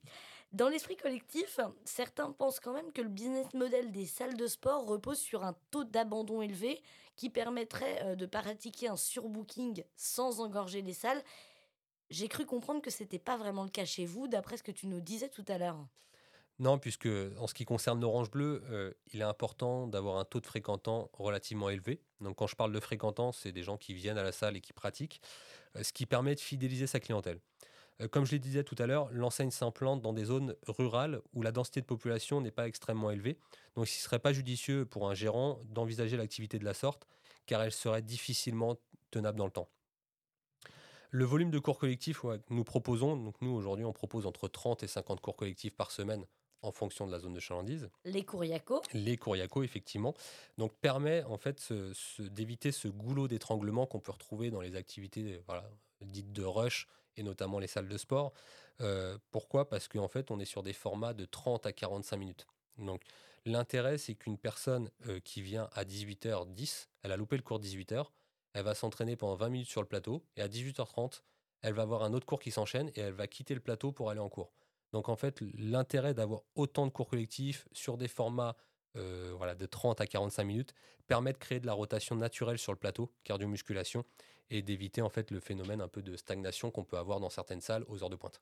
Dans 0.52 0.68
l'esprit 0.68 0.96
collectif, 0.96 1.58
certains 1.84 2.30
pensent 2.30 2.60
quand 2.60 2.72
même 2.72 2.92
que 2.92 3.02
le 3.02 3.08
business 3.08 3.52
model 3.54 3.90
des 3.90 4.06
salles 4.06 4.36
de 4.36 4.46
sport 4.46 4.86
repose 4.86 5.18
sur 5.18 5.42
un 5.42 5.56
taux 5.70 5.84
d'abandon 5.84 6.42
élevé 6.42 6.80
qui 7.16 7.28
permettrait 7.28 8.16
de 8.16 8.26
pratiquer 8.26 8.88
un 8.88 8.96
surbooking 8.96 9.82
sans 9.96 10.40
engorger 10.40 10.82
les 10.82 10.92
salles. 10.92 11.22
J'ai 12.10 12.28
cru 12.28 12.46
comprendre 12.46 12.82
que 12.82 12.90
c'était 12.90 13.18
pas 13.18 13.36
vraiment 13.36 13.64
le 13.64 13.70
cas 13.70 13.84
chez 13.84 14.06
vous, 14.06 14.28
d'après 14.28 14.56
ce 14.56 14.62
que 14.62 14.70
tu 14.70 14.86
nous 14.86 15.00
disais 15.00 15.28
tout 15.28 15.44
à 15.48 15.58
l'heure. 15.58 15.84
Non, 16.60 16.78
puisque 16.78 17.08
en 17.38 17.48
ce 17.48 17.54
qui 17.54 17.64
concerne 17.64 18.00
l'Orange 18.00 18.30
Bleu, 18.30 18.62
euh, 18.70 18.92
il 19.12 19.20
est 19.20 19.24
important 19.24 19.88
d'avoir 19.88 20.18
un 20.18 20.24
taux 20.24 20.40
de 20.40 20.46
fréquentants 20.46 21.10
relativement 21.12 21.68
élevé. 21.68 22.00
Donc 22.20 22.36
quand 22.36 22.46
je 22.46 22.54
parle 22.54 22.72
de 22.72 22.78
fréquentants, 22.78 23.32
c'est 23.32 23.50
des 23.50 23.64
gens 23.64 23.76
qui 23.76 23.92
viennent 23.92 24.18
à 24.18 24.22
la 24.22 24.30
salle 24.30 24.56
et 24.56 24.60
qui 24.60 24.72
pratiquent, 24.72 25.20
euh, 25.76 25.82
ce 25.82 25.92
qui 25.92 26.06
permet 26.06 26.36
de 26.36 26.40
fidéliser 26.40 26.86
sa 26.86 27.00
clientèle. 27.00 27.40
Euh, 28.00 28.06
comme 28.06 28.24
je 28.24 28.32
le 28.32 28.38
disais 28.38 28.62
tout 28.62 28.76
à 28.78 28.86
l'heure, 28.86 29.08
l'enseigne 29.10 29.50
s'implante 29.50 30.00
dans 30.00 30.12
des 30.12 30.26
zones 30.26 30.54
rurales 30.68 31.20
où 31.32 31.42
la 31.42 31.50
densité 31.50 31.80
de 31.80 31.86
population 31.86 32.40
n'est 32.40 32.52
pas 32.52 32.68
extrêmement 32.68 33.10
élevée. 33.10 33.36
Donc 33.74 33.90
il 33.90 33.98
ne 33.98 34.02
serait 34.02 34.20
pas 34.20 34.32
judicieux 34.32 34.84
pour 34.84 35.10
un 35.10 35.14
gérant 35.14 35.58
d'envisager 35.64 36.16
l'activité 36.16 36.60
de 36.60 36.64
la 36.64 36.74
sorte, 36.74 37.08
car 37.46 37.62
elle 37.62 37.72
serait 37.72 38.02
difficilement 38.02 38.76
tenable 39.10 39.38
dans 39.38 39.46
le 39.46 39.50
temps. 39.50 39.68
Le 41.10 41.24
volume 41.24 41.50
de 41.50 41.58
cours 41.58 41.78
collectifs 41.78 42.20
que 42.20 42.40
nous 42.50 42.64
proposons, 42.64 43.16
donc 43.16 43.34
nous 43.40 43.50
aujourd'hui 43.50 43.84
on 43.84 43.92
propose 43.92 44.24
entre 44.26 44.46
30 44.46 44.84
et 44.84 44.88
50 44.88 45.20
cours 45.20 45.36
collectifs 45.36 45.74
par 45.74 45.90
semaine 45.90 46.24
en 46.64 46.72
fonction 46.72 47.06
de 47.06 47.12
la 47.12 47.18
zone 47.18 47.34
de 47.34 47.40
chalandise. 47.40 47.88
Les 48.04 48.24
Couriaco, 48.24 48.82
Les 48.92 49.16
couriacos, 49.16 49.62
effectivement, 49.62 50.14
donc 50.58 50.74
permet 50.80 51.22
en 51.24 51.36
fait 51.36 51.60
ce- 51.60 51.92
ce- 51.94 52.22
d'éviter 52.22 52.72
ce 52.72 52.88
goulot 52.88 53.28
d'étranglement 53.28 53.86
qu'on 53.86 54.00
peut 54.00 54.12
retrouver 54.12 54.50
dans 54.50 54.60
les 54.60 54.74
activités 54.76 55.40
voilà, 55.46 55.68
dites 56.00 56.32
de 56.32 56.42
rush 56.44 56.88
et 57.16 57.22
notamment 57.22 57.58
les 57.58 57.66
salles 57.66 57.88
de 57.88 57.96
sport. 57.98 58.32
Euh, 58.80 59.18
pourquoi? 59.30 59.68
Parce 59.68 59.86
qu'en 59.88 60.08
fait, 60.08 60.30
on 60.30 60.40
est 60.40 60.44
sur 60.44 60.62
des 60.62 60.72
formats 60.72 61.14
de 61.14 61.24
30 61.26 61.66
à 61.66 61.72
45 61.72 62.16
minutes. 62.16 62.46
Donc 62.78 63.02
l'intérêt, 63.44 63.98
c'est 63.98 64.14
qu'une 64.14 64.38
personne 64.38 64.90
euh, 65.06 65.20
qui 65.20 65.42
vient 65.42 65.68
à 65.74 65.84
18h10, 65.84 66.88
elle 67.02 67.12
a 67.12 67.16
loupé 67.16 67.36
le 67.36 67.42
cours 67.42 67.60
18h, 67.60 68.06
elle 68.54 68.64
va 68.64 68.74
s'entraîner 68.74 69.16
pendant 69.16 69.36
20 69.36 69.48
minutes 69.50 69.68
sur 69.68 69.80
le 69.82 69.86
plateau 69.86 70.24
et 70.36 70.40
à 70.42 70.48
18h30, 70.48 71.22
elle 71.62 71.74
va 71.74 71.82
avoir 71.82 72.02
un 72.02 72.12
autre 72.14 72.26
cours 72.26 72.40
qui 72.40 72.50
s'enchaîne 72.50 72.90
et 72.96 73.00
elle 73.00 73.12
va 73.14 73.26
quitter 73.26 73.54
le 73.54 73.60
plateau 73.60 73.92
pour 73.92 74.10
aller 74.10 74.20
en 74.20 74.28
cours. 74.28 74.52
Donc 74.94 75.08
en 75.08 75.16
fait, 75.16 75.40
l'intérêt 75.58 76.14
d'avoir 76.14 76.42
autant 76.54 76.86
de 76.86 76.92
cours 76.92 77.08
collectifs 77.08 77.66
sur 77.72 77.98
des 77.98 78.06
formats 78.06 78.56
euh, 78.94 79.34
voilà, 79.36 79.56
de 79.56 79.66
30 79.66 80.00
à 80.00 80.06
45 80.06 80.44
minutes 80.44 80.72
permet 81.08 81.32
de 81.32 81.38
créer 81.38 81.58
de 81.58 81.66
la 81.66 81.72
rotation 81.72 82.14
naturelle 82.14 82.58
sur 82.58 82.70
le 82.70 82.78
plateau, 82.78 83.12
cardio-musculation, 83.24 84.04
et 84.50 84.62
d'éviter 84.62 85.02
en 85.02 85.08
fait 85.08 85.32
le 85.32 85.40
phénomène 85.40 85.80
un 85.80 85.88
peu 85.88 86.00
de 86.00 86.16
stagnation 86.16 86.70
qu'on 86.70 86.84
peut 86.84 86.96
avoir 86.96 87.18
dans 87.18 87.28
certaines 87.28 87.60
salles 87.60 87.84
aux 87.88 88.04
heures 88.04 88.08
de 88.08 88.14
pointe. 88.14 88.40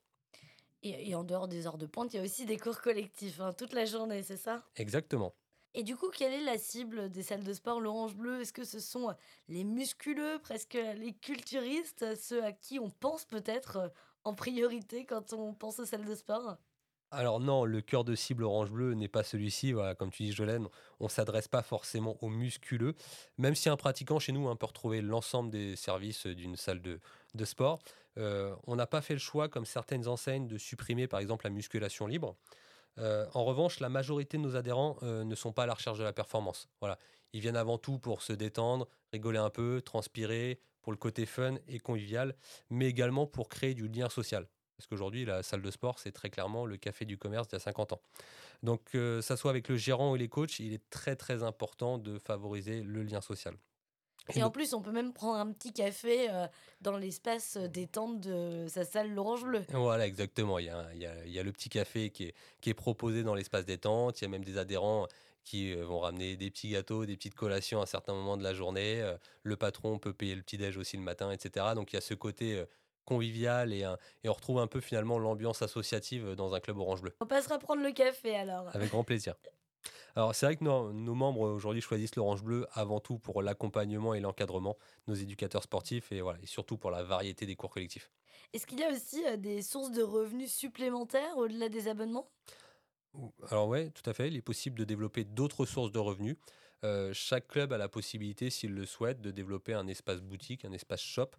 Et, 0.83 1.09
et 1.09 1.15
en 1.15 1.23
dehors 1.23 1.47
des 1.47 1.65
heures 1.65 1.79
de 1.79 1.87
pointe, 1.87 2.13
il 2.13 2.17
y 2.17 2.19
a 2.19 2.23
aussi 2.23 2.45
des 2.45 2.57
cours 2.57 2.79
collectifs, 2.81 3.39
hein, 3.39 3.51
toute 3.53 3.73
la 3.73 3.85
journée, 3.85 4.21
c'est 4.21 4.37
ça? 4.37 4.63
Exactement. 4.75 5.33
Et 5.73 5.81
du 5.81 5.95
coup, 5.95 6.11
quelle 6.11 6.33
est 6.33 6.43
la 6.43 6.59
cible 6.59 7.09
des 7.09 7.23
salles 7.23 7.43
de 7.43 7.53
sport 7.53 7.81
l'Orange 7.81 8.15
Bleu 8.15 8.41
Est-ce 8.41 8.53
que 8.53 8.63
ce 8.63 8.79
sont 8.79 9.11
les 9.47 9.63
musculeux, 9.63 10.37
presque 10.43 10.75
les 10.75 11.13
culturistes, 11.13 12.15
ceux 12.15 12.43
à 12.43 12.51
qui 12.51 12.77
on 12.77 12.91
pense 12.91 13.25
peut-être 13.25 13.77
euh, 13.77 13.87
en 14.25 14.33
priorité 14.33 15.05
quand 15.05 15.33
on 15.33 15.53
pense 15.53 15.79
aux 15.79 15.85
salles 15.85 16.05
de 16.05 16.15
sport 16.15 16.57
Alors 17.11 17.39
non, 17.39 17.65
le 17.65 17.81
cœur 17.81 18.03
de 18.03 18.15
cible 18.15 18.43
orange 18.43 18.71
bleu 18.71 18.93
n'est 18.93 19.07
pas 19.07 19.23
celui-ci. 19.23 19.73
Voilà, 19.73 19.95
comme 19.95 20.11
tu 20.11 20.23
dis, 20.23 20.31
Jolène, 20.31 20.67
on 20.99 21.07
s'adresse 21.07 21.47
pas 21.47 21.61
forcément 21.61 22.17
aux 22.21 22.29
musculeux, 22.29 22.95
même 23.37 23.55
si 23.55 23.69
un 23.69 23.77
pratiquant 23.77 24.19
chez 24.19 24.31
nous 24.31 24.47
hein, 24.47 24.55
peut 24.55 24.65
retrouver 24.65 25.01
l'ensemble 25.01 25.49
des 25.49 25.75
services 25.75 26.25
d'une 26.27 26.55
salle 26.55 26.81
de, 26.81 26.99
de 27.35 27.45
sport. 27.45 27.79
Euh, 28.17 28.55
on 28.67 28.75
n'a 28.75 28.87
pas 28.87 29.01
fait 29.01 29.13
le 29.13 29.19
choix, 29.19 29.49
comme 29.49 29.65
certaines 29.65 30.07
enseignes, 30.07 30.47
de 30.47 30.57
supprimer 30.57 31.07
par 31.07 31.19
exemple 31.19 31.45
la 31.45 31.49
musculation 31.49 32.07
libre. 32.07 32.35
Euh, 32.99 33.25
en 33.33 33.43
revanche, 33.43 33.79
la 33.79 33.89
majorité 33.89 34.37
de 34.37 34.43
nos 34.43 34.55
adhérents 34.55 34.97
euh, 35.03 35.23
ne 35.23 35.35
sont 35.35 35.51
pas 35.51 35.63
à 35.63 35.65
la 35.65 35.73
recherche 35.73 35.97
de 35.97 36.03
la 36.03 36.13
performance. 36.13 36.69
Voilà, 36.79 36.99
ils 37.33 37.41
viennent 37.41 37.57
avant 37.57 37.77
tout 37.77 37.97
pour 37.97 38.21
se 38.21 38.33
détendre, 38.33 38.87
rigoler 39.11 39.39
un 39.39 39.49
peu, 39.49 39.81
transpirer, 39.81 40.59
pour 40.83 40.91
le 40.91 40.97
côté 40.97 41.25
fun 41.25 41.55
et 41.67 41.79
convivial, 41.79 42.35
mais 42.69 42.87
également 42.87 43.25
pour 43.25 43.49
créer 43.49 43.73
du 43.73 43.87
lien 43.87 44.09
social. 44.09 44.47
Parce 44.77 44.87
qu'aujourd'hui, 44.87 45.23
la 45.25 45.43
salle 45.43 45.61
de 45.61 45.71
sport, 45.71 45.97
c'est 45.99 46.11
très 46.11 46.29
clairement 46.29 46.65
le 46.65 46.77
café 46.77 47.05
du 47.05 47.17
commerce 47.17 47.47
d'il 47.47 47.53
y 47.55 47.57
a 47.57 47.59
50 47.59 47.93
ans. 47.93 48.01
Donc, 48.63 48.83
que 48.85 49.21
ça 49.21 49.37
soit 49.37 49.49
avec 49.51 49.67
le 49.69 49.77
gérant 49.77 50.11
ou 50.11 50.15
les 50.15 50.27
coachs, 50.29 50.59
il 50.59 50.73
est 50.73 50.89
très 50.89 51.15
très 51.15 51.41
important 51.43 51.97
de 51.97 52.19
favoriser 52.19 52.81
le 52.81 53.03
lien 53.03 53.21
social. 53.21 53.55
Et 54.35 54.41
en 54.41 54.49
plus, 54.49 54.73
on 54.73 54.81
peut 54.81 54.93
même 54.93 55.11
prendre 55.11 55.37
un 55.37 55.51
petit 55.51 55.73
café 55.73 56.29
euh, 56.29 56.47
dans 56.79 56.97
l'espace 56.97 57.57
euh, 57.57 57.67
détente 57.67 58.21
de 58.21 58.67
sa 58.69 58.85
salle 58.85 59.13
l'Orange 59.13 59.43
Bleu. 59.43 59.63
Voilà, 59.73 60.07
exactement. 60.07 60.59
Il 60.59 60.65
y, 60.65 60.69
a, 60.69 60.77
un- 60.77 60.93
il 60.93 60.99
y 61.01 61.05
a- 61.05 61.25
il 61.25 61.31
y 61.33 61.39
a 61.39 61.43
le 61.43 61.51
petit 61.51 61.67
café 61.67 62.09
qui 62.09 62.25
est, 62.27 62.33
qui 62.61 62.69
est 62.69 62.73
proposé 62.73 63.23
dans 63.23 63.35
l'espace 63.35 63.65
détente. 63.65 64.21
Il 64.21 64.23
y 64.23 64.27
a 64.27 64.29
même 64.29 64.45
des 64.45 64.57
adhérents 64.57 65.07
qui 65.43 65.73
euh, 65.73 65.83
vont 65.85 65.99
ramener 65.99 66.35
des 66.37 66.49
petits 66.51 66.69
gâteaux, 66.69 67.05
des 67.05 67.15
petites 67.17 67.35
collations 67.35 67.81
à 67.81 67.85
certains 67.85 68.13
moments 68.13 68.37
de 68.37 68.43
la 68.43 68.53
journée. 68.53 69.01
Euh, 69.01 69.17
Le 69.43 69.55
patron 69.55 69.99
peut 69.99 70.13
payer 70.13 70.35
le 70.35 70.41
petit-déj 70.41 70.77
aussi 70.77 70.97
le 70.97 71.03
matin, 71.03 71.31
etc. 71.31 71.67
Donc 71.75 71.91
il 71.93 71.95
y 71.95 71.97
a 71.97 72.01
ce 72.01 72.13
côté 72.13 72.57
euh, 72.57 72.65
convivial 73.05 73.73
et, 73.73 73.83
un- 73.83 73.97
et 74.23 74.29
on 74.29 74.33
retrouve 74.33 74.59
un 74.59 74.67
peu 74.67 74.79
finalement 74.79 75.19
l'ambiance 75.19 75.61
associative 75.61 76.35
dans 76.35 76.53
un 76.55 76.59
club 76.59 76.77
orange 76.77 77.01
bleu. 77.01 77.13
On 77.19 77.25
passera 77.25 77.59
prendre 77.59 77.83
le 77.83 77.91
café 77.91 78.35
alors. 78.35 78.67
Avec 78.73 78.89
grand 78.91 79.03
plaisir. 79.03 79.35
Alors 80.15 80.33
c'est 80.33 80.45
vrai 80.45 80.55
que 80.55 80.63
nos, 80.63 80.93
nos 80.93 81.13
membres 81.15 81.41
aujourd'hui 81.41 81.81
choisissent 81.81 82.15
l'Orange 82.15 82.43
Bleu 82.43 82.67
avant 82.71 82.99
tout 83.01 83.17
pour 83.19 83.41
l'accompagnement 83.41 84.13
et 84.13 84.19
l'encadrement, 84.21 84.77
nos 85.07 85.15
éducateurs 85.15 85.63
sportifs 85.63 86.11
et, 86.13 86.21
voilà, 86.21 86.39
et 86.41 86.45
surtout 86.45 86.77
pour 86.77 86.91
la 86.91 87.03
variété 87.03 87.45
des 87.45 87.55
cours 87.57 87.71
collectifs. 87.71 88.09
Est-ce 88.53 88.65
qu'il 88.67 88.79
y 88.79 88.83
a 88.83 88.91
aussi 88.91 89.25
euh, 89.25 89.35
des 89.35 89.61
sources 89.63 89.91
de 89.91 90.03
revenus 90.03 90.53
supplémentaires 90.53 91.35
au-delà 91.37 91.67
des 91.67 91.87
abonnements? 91.89 92.29
Alors 93.49 93.67
ouais, 93.67 93.89
tout 93.91 94.07
à 94.09 94.13
fait, 94.13 94.27
il 94.27 94.35
est 94.35 94.41
possible 94.41 94.77
de 94.77 94.83
développer 94.83 95.23
d'autres 95.23 95.65
sources 95.65 95.91
de 95.91 95.99
revenus. 95.99 96.35
Euh, 96.83 97.11
chaque 97.13 97.47
club 97.47 97.71
a 97.71 97.77
la 97.77 97.87
possibilité, 97.87 98.49
s'il 98.49 98.73
le 98.73 98.85
souhaite, 98.85 99.21
de 99.21 99.31
développer 99.31 99.73
un 99.73 99.87
espace 99.87 100.21
boutique, 100.21 100.65
un 100.65 100.73
espace 100.73 101.01
shop, 101.01 101.29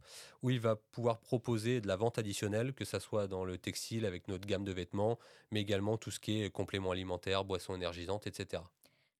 où 0.43 0.51
il 0.51 0.59
va 0.59 0.77
pouvoir 0.77 1.19
proposer 1.19 1.81
de 1.81 1.87
la 1.87 1.97
vente 1.97 2.19
additionnelle, 2.19 2.73
que 2.73 2.85
ce 2.85 2.99
soit 2.99 3.27
dans 3.27 3.45
le 3.45 3.59
textile 3.59 4.07
avec 4.07 4.29
notre 4.29 4.47
gamme 4.47 4.65
de 4.65 4.73
vêtements, 4.73 5.19
mais 5.51 5.61
également 5.61 5.99
tout 5.99 6.11
ce 6.11 6.21
qui 6.21 6.43
est 6.43 6.51
compléments 6.51 6.93
alimentaires, 6.93 7.45
boissons 7.45 7.75
énergisantes, 7.75 8.27
etc. 8.27 8.63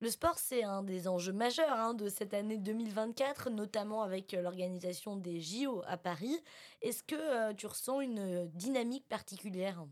Le 0.01 0.11
sport, 0.11 0.39
c'est 0.39 0.65
un 0.65 0.83
des 0.83 1.09
enjeux 1.09 1.33
majeurs 1.33 1.79
hein, 1.79 1.95
de 1.95 2.09
cette 2.09 2.35
année 2.35 2.59
2024, 2.59 3.51
notamment 3.51 4.03
avec 4.03 4.35
euh, 4.35 4.43
l'organisation 4.43 5.17
des 5.17 5.41
JO 5.41 5.83
à 5.87 5.97
Paris. 5.97 6.39
Est-ce 6.83 7.03
que 7.03 7.15
euh, 7.15 7.55
tu 7.55 7.67
ressens 7.67 8.01
une 8.01 8.49
dynamique 8.49 9.09
particulière? 9.09 9.85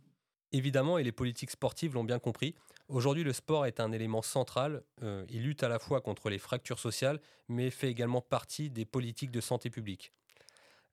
Évidemment, 0.53 0.99
et 0.99 1.03
les 1.03 1.13
politiques 1.13 1.51
sportives 1.51 1.95
l'ont 1.95 2.05
bien 2.05 2.19
compris, 2.19 2.55
aujourd'hui 2.89 3.25
le 3.25 3.33
sport 3.33 3.67
est 3.67 3.81
un 3.81 3.91
élément 3.91 4.23
central. 4.23 4.83
Euh, 5.03 5.25
il 5.31 5.43
lutte 5.43 5.63
à 5.63 5.69
la 5.69 5.79
fois 5.79 6.01
contre 6.01 6.29
les 6.29 6.39
fractures 6.39 6.79
sociales, 6.79 7.21
mais 7.49 7.71
fait 7.71 7.89
également 7.89 8.21
partie 8.21 8.71
des 8.71 8.85
politiques 8.85 9.31
de 9.31 9.41
santé 9.41 9.71
publique. 9.71 10.13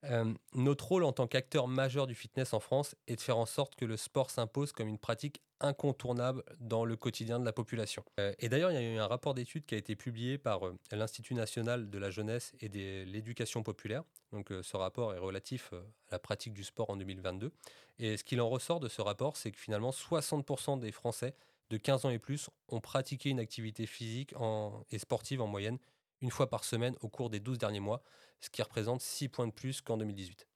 Euh, 0.04 0.32
notre 0.54 0.88
rôle 0.88 1.04
en 1.04 1.12
tant 1.12 1.26
qu'acteur 1.26 1.68
majeur 1.68 2.06
du 2.06 2.14
fitness 2.14 2.54
en 2.54 2.60
France 2.60 2.94
est 3.06 3.16
de 3.16 3.20
faire 3.20 3.36
en 3.36 3.46
sorte 3.46 3.74
que 3.74 3.84
le 3.84 3.96
sport 3.96 4.30
s'impose 4.30 4.72
comme 4.72 4.88
une 4.88 4.98
pratique 4.98 5.42
incontournable 5.60 6.42
dans 6.58 6.86
le 6.86 6.96
quotidien 6.96 7.38
de 7.38 7.44
la 7.44 7.52
population. 7.52 8.02
Euh, 8.18 8.32
et 8.38 8.48
d'ailleurs, 8.48 8.70
il 8.70 8.74
y 8.74 8.78
a 8.78 8.82
eu 8.82 8.96
un 8.96 9.06
rapport 9.06 9.34
d'étude 9.34 9.66
qui 9.66 9.74
a 9.74 9.78
été 9.78 9.96
publié 9.96 10.38
par 10.38 10.66
euh, 10.66 10.78
l'Institut 10.90 11.34
national 11.34 11.90
de 11.90 11.98
la 11.98 12.10
jeunesse 12.10 12.52
et 12.60 12.70
de 12.70 13.04
l'éducation 13.04 13.62
populaire. 13.62 14.02
Donc, 14.32 14.52
ce 14.62 14.76
rapport 14.76 15.12
est 15.12 15.18
relatif 15.18 15.72
à 15.72 16.12
la 16.12 16.18
pratique 16.18 16.54
du 16.54 16.64
sport 16.64 16.88
en 16.88 16.96
2022. 16.96 17.52
Et 17.98 18.16
ce 18.16 18.24
qu'il 18.24 18.40
en 18.40 18.48
ressort 18.48 18.80
de 18.80 18.88
ce 18.88 19.02
rapport, 19.02 19.36
c'est 19.36 19.50
que 19.50 19.58
finalement 19.58 19.90
60% 19.90 20.78
des 20.78 20.92
Français 20.92 21.34
de 21.68 21.76
15 21.76 22.04
ans 22.04 22.10
et 22.10 22.18
plus 22.18 22.48
ont 22.68 22.80
pratiqué 22.80 23.30
une 23.30 23.40
activité 23.40 23.86
physique 23.86 24.34
et 24.90 24.98
sportive 24.98 25.40
en 25.40 25.48
moyenne 25.48 25.78
une 26.20 26.30
fois 26.30 26.48
par 26.48 26.64
semaine 26.64 26.96
au 27.00 27.08
cours 27.08 27.30
des 27.30 27.40
12 27.40 27.58
derniers 27.58 27.80
mois, 27.80 28.02
ce 28.40 28.50
qui 28.50 28.62
représente 28.62 29.00
6 29.00 29.28
points 29.28 29.46
de 29.46 29.52
plus 29.52 29.80
qu'en 29.80 29.96
2018. 29.96 30.46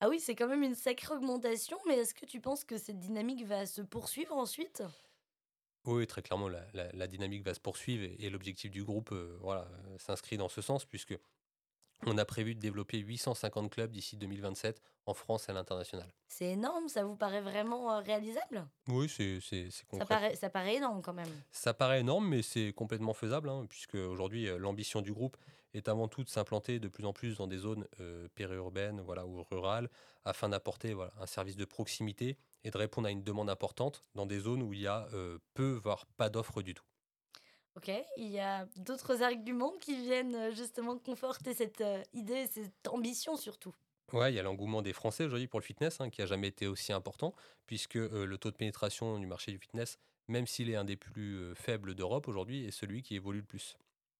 Ah 0.00 0.08
oui, 0.08 0.20
c'est 0.20 0.34
quand 0.34 0.48
même 0.48 0.62
une 0.62 0.74
sacrée 0.74 1.14
augmentation, 1.14 1.78
mais 1.86 1.96
est-ce 1.96 2.14
que 2.14 2.26
tu 2.26 2.40
penses 2.40 2.64
que 2.64 2.76
cette 2.76 2.98
dynamique 2.98 3.44
va 3.46 3.66
se 3.66 3.80
poursuivre 3.80 4.36
ensuite? 4.36 4.82
Oui, 5.86 6.06
très 6.06 6.22
clairement, 6.22 6.48
la, 6.48 7.06
dynamique 7.06 7.44
va 7.44 7.54
se 7.54 7.60
poursuivre 7.60 8.04
et, 8.18 8.30
l'objectif 8.30 8.70
du 8.70 8.82
groupe 8.84 9.12
euh, 9.12 9.38
voilà, 9.40 9.68
s'inscrit 9.98 10.38
dans 10.38 10.48
ce 10.48 10.62
sens, 10.62 10.84
puisque 10.86 11.14
on 12.06 12.18
a 12.18 12.24
prévu 12.24 12.54
de 12.54 12.60
développer 12.60 12.98
850 12.98 13.70
clubs 13.70 13.90
d'ici 13.90 14.16
2027 14.16 14.80
en 15.06 15.14
France 15.14 15.48
et 15.48 15.52
à 15.52 15.54
l'international. 15.54 16.12
C'est 16.28 16.52
énorme, 16.52 16.88
ça 16.88 17.04
vous 17.04 17.16
paraît 17.16 17.40
vraiment 17.40 17.92
euh, 17.92 18.00
réalisable? 18.00 18.66
Oui, 18.88 19.08
c'est 19.08 19.40
concret. 19.88 19.98
Ça 19.98 20.06
paraît, 20.06 20.36
ça 20.36 20.50
paraît 20.50 20.74
énorme 20.76 21.02
quand 21.02 21.12
même. 21.12 21.28
Ça 21.52 21.74
paraît 21.74 22.00
énorme, 22.00 22.28
mais 22.28 22.42
c'est 22.42 22.72
complètement 22.72 23.14
faisable, 23.14 23.48
hein, 23.48 23.66
puisque 23.68 23.94
aujourd'hui, 23.94 24.48
euh, 24.48 24.58
l'ambition 24.58 25.00
du 25.00 25.12
groupe 25.12 25.36
est 25.74 25.88
avant 25.88 26.08
tout 26.08 26.24
de 26.24 26.28
s'implanter 26.28 26.78
de 26.78 26.88
plus 26.88 27.04
en 27.04 27.12
plus 27.12 27.36
dans 27.36 27.46
des 27.46 27.58
zones 27.58 27.86
euh, 28.00 28.28
périurbaines 28.34 29.00
voilà, 29.00 29.26
ou 29.26 29.42
rurales, 29.42 29.90
afin 30.24 30.48
d'apporter 30.48 30.94
voilà, 30.94 31.12
un 31.20 31.26
service 31.26 31.56
de 31.56 31.64
proximité 31.64 32.38
et 32.62 32.70
de 32.70 32.78
répondre 32.78 33.08
à 33.08 33.10
une 33.10 33.24
demande 33.24 33.50
importante 33.50 34.02
dans 34.14 34.26
des 34.26 34.40
zones 34.40 34.62
où 34.62 34.72
il 34.72 34.80
y 34.80 34.86
a 34.86 35.06
peu, 35.52 35.78
voire 35.82 36.06
pas 36.16 36.30
d'offres 36.30 36.62
du 36.62 36.72
tout. 36.72 36.84
Ok, 37.76 37.90
il 38.16 38.28
y 38.28 38.38
a 38.38 38.66
d'autres 38.76 39.22
arguments 39.22 39.72
qui 39.80 39.96
viennent 39.96 40.36
euh, 40.36 40.54
justement 40.54 40.96
conforter 40.96 41.54
cette 41.54 41.80
euh, 41.80 42.02
idée, 42.12 42.46
cette 42.46 42.86
ambition 42.88 43.36
surtout. 43.36 43.74
Ouais, 44.12 44.32
il 44.32 44.36
y 44.36 44.38
a 44.38 44.44
l'engouement 44.44 44.80
des 44.80 44.92
Français 44.92 45.24
aujourd'hui 45.24 45.48
pour 45.48 45.58
le 45.58 45.64
fitness, 45.64 46.00
hein, 46.00 46.08
qui 46.08 46.22
a 46.22 46.26
jamais 46.26 46.48
été 46.48 46.68
aussi 46.68 46.92
important, 46.92 47.34
puisque 47.66 47.96
euh, 47.96 48.26
le 48.26 48.38
taux 48.38 48.52
de 48.52 48.56
pénétration 48.56 49.18
du 49.18 49.26
marché 49.26 49.50
du 49.50 49.58
fitness, 49.58 49.98
même 50.28 50.46
s'il 50.46 50.70
est 50.70 50.76
un 50.76 50.84
des 50.84 50.96
plus 50.96 51.54
faibles 51.54 51.94
d'Europe 51.94 52.28
aujourd'hui, 52.28 52.64
est 52.64 52.70
celui 52.70 53.02
qui 53.02 53.16
évolue 53.16 53.40
le 53.40 53.44
plus. 53.44 53.76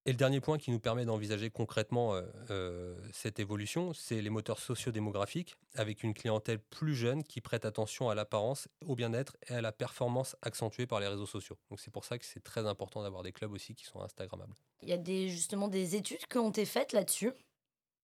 Et 0.06 0.10
le 0.10 0.18
dernier 0.18 0.40
point 0.40 0.58
qui 0.58 0.70
nous 0.70 0.80
permet 0.80 1.06
d'envisager 1.06 1.48
concrètement 1.48 2.14
euh, 2.14 2.22
euh, 2.50 2.94
cette 3.12 3.38
évolution, 3.38 3.94
c'est 3.94 4.20
les 4.20 4.28
moteurs 4.28 4.58
sociodémographiques, 4.58 5.56
avec 5.76 6.02
une 6.02 6.12
clientèle 6.12 6.58
plus 6.58 6.94
jeune 6.94 7.24
qui 7.24 7.40
prête 7.40 7.64
attention 7.64 8.10
à 8.10 8.14
l'apparence, 8.14 8.68
au 8.86 8.96
bien-être 8.96 9.38
et 9.48 9.54
à 9.54 9.62
la 9.62 9.72
performance 9.72 10.36
accentuée 10.42 10.86
par 10.86 11.00
les 11.00 11.08
réseaux 11.08 11.24
sociaux. 11.24 11.56
Donc 11.70 11.80
c'est 11.80 11.90
pour 11.90 12.04
ça 12.04 12.18
que 12.18 12.26
c'est 12.26 12.44
très 12.44 12.66
important 12.66 13.02
d'avoir 13.02 13.22
des 13.22 13.32
clubs 13.32 13.52
aussi 13.52 13.74
qui 13.74 13.86
sont 13.86 14.02
Instagrammables. 14.02 14.54
Il 14.82 14.90
y 14.90 14.92
a 14.92 14.98
des, 14.98 15.30
justement 15.30 15.68
des 15.68 15.96
études 15.96 16.26
qui 16.26 16.36
ont 16.36 16.50
été 16.50 16.66
faites 16.66 16.92
là-dessus 16.92 17.32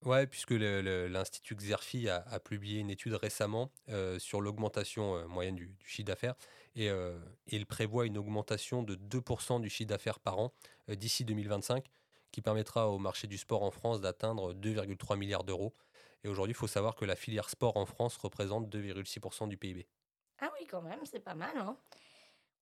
Ouais, 0.06 0.26
puisque 0.26 0.52
l'Institut 0.52 1.54
Xerfi 1.56 2.08
a, 2.08 2.40
publié 2.40 2.80
une 2.80 2.90
étude 2.90 3.12
récemment 3.14 3.70
euh, 3.90 4.18
sur 4.18 4.40
l'augmentation 4.40 5.28
moyenne 5.28 5.56
du, 5.56 5.76
chiffre 5.84 6.06
d'affaires 6.06 6.34
et, 6.74 6.90
il 7.48 7.66
prévoit 7.66 8.06
une 8.06 8.16
augmentation 8.16 8.82
de 8.82 8.94
2% 8.94 9.60
du 9.60 9.68
chiffre 9.68 9.88
d'affaires 9.88 10.20
par 10.20 10.38
an 10.38 10.52
euh, 10.88 10.94
d'ici 10.94 11.24
2025, 11.24 11.84
qui 12.32 12.40
permettra 12.40 12.88
au 12.88 12.98
marché 12.98 13.26
du 13.26 13.38
sport 13.38 13.62
en 13.62 13.70
France 13.70 14.00
d'atteindre 14.00 14.54
2,3 14.54 15.18
milliards 15.18 15.44
d'euros. 15.44 15.74
Et 16.22 16.28
aujourd'hui, 16.28 16.52
il 16.52 16.56
faut 16.56 16.66
savoir 16.66 16.94
que 16.94 17.04
la 17.04 17.16
filière 17.16 17.48
sport 17.48 17.76
en 17.76 17.86
France 17.86 18.16
représente 18.16 18.68
2,6% 18.74 19.48
du 19.48 19.56
PIB. 19.56 19.86
Ah 20.40 20.50
oui, 20.58 20.66
quand 20.66 20.82
même, 20.82 21.00
c'est 21.04 21.20
pas 21.20 21.34
mal. 21.34 21.56
Hein. 21.56 21.76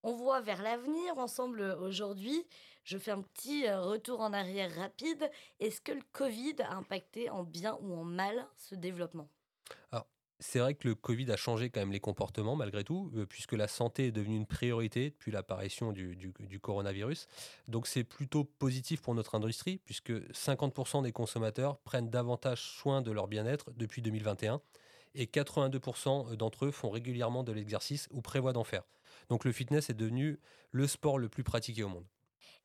On 0.03 0.13
voit 0.13 0.41
vers 0.41 0.61
l'avenir 0.61 1.17
ensemble 1.17 1.61
aujourd'hui. 1.81 2.45
Je 2.83 2.97
fais 2.97 3.11
un 3.11 3.21
petit 3.21 3.67
euh, 3.67 3.81
retour 3.81 4.21
en 4.21 4.33
arrière 4.33 4.73
rapide. 4.75 5.29
Est-ce 5.59 5.81
que 5.81 5.91
le 5.91 6.01
Covid 6.11 6.55
a 6.59 6.73
impacté 6.75 7.29
en 7.29 7.43
bien 7.43 7.77
ou 7.81 7.93
en 7.93 8.03
mal 8.03 8.47
ce 8.57 8.75
développement? 8.75 9.29
C'est 10.41 10.59
vrai 10.59 10.73
que 10.73 10.87
le 10.87 10.95
Covid 10.95 11.29
a 11.31 11.35
changé 11.35 11.69
quand 11.69 11.81
même 11.81 11.91
les 11.91 11.99
comportements 11.99 12.55
malgré 12.55 12.85
tout, 12.85 13.11
euh, 13.15 13.25
puisque 13.25 13.53
la 13.53 13.67
santé 13.67 14.07
est 14.07 14.11
devenue 14.11 14.37
une 14.37 14.45
priorité 14.45 15.09
depuis 15.09 15.31
l'apparition 15.31 15.91
du, 15.91 16.31
coronavirus. 16.61 17.27
Donc 17.67 17.87
c'est 17.87 18.05
plutôt 18.05 18.45
positif 18.45 19.01
pour 19.01 19.15
notre 19.15 19.35
industrie, 19.35 19.79
puisque 19.83 20.11
50% 20.11 21.03
des 21.03 21.11
consommateurs 21.11 21.77
prennent 21.79 22.09
davantage 22.09 22.61
soin 22.61 23.01
de 23.01 23.11
leur 23.11 23.27
bien-être 23.27 23.71
depuis 23.75 24.01
2021, 24.01 24.61
et 25.15 25.25
82% 25.25 26.35
d'entre 26.35 26.67
eux 26.67 26.71
font 26.71 26.89
régulièrement 26.89 27.43
de 27.43 27.51
l'exercice 27.51 28.07
ou 28.11 28.21
prévoient 28.21 28.53
d'en 28.53 28.63
faire. 28.63 28.83
Donc 29.29 29.45
le 29.45 29.51
fitness 29.51 29.89
est 29.89 29.93
devenu 29.93 30.39
le 30.71 30.87
sport 30.87 31.19
le 31.19 31.29
plus 31.29 31.43
pratiqué 31.43 31.83
au 31.83 31.89
monde. 31.89 32.05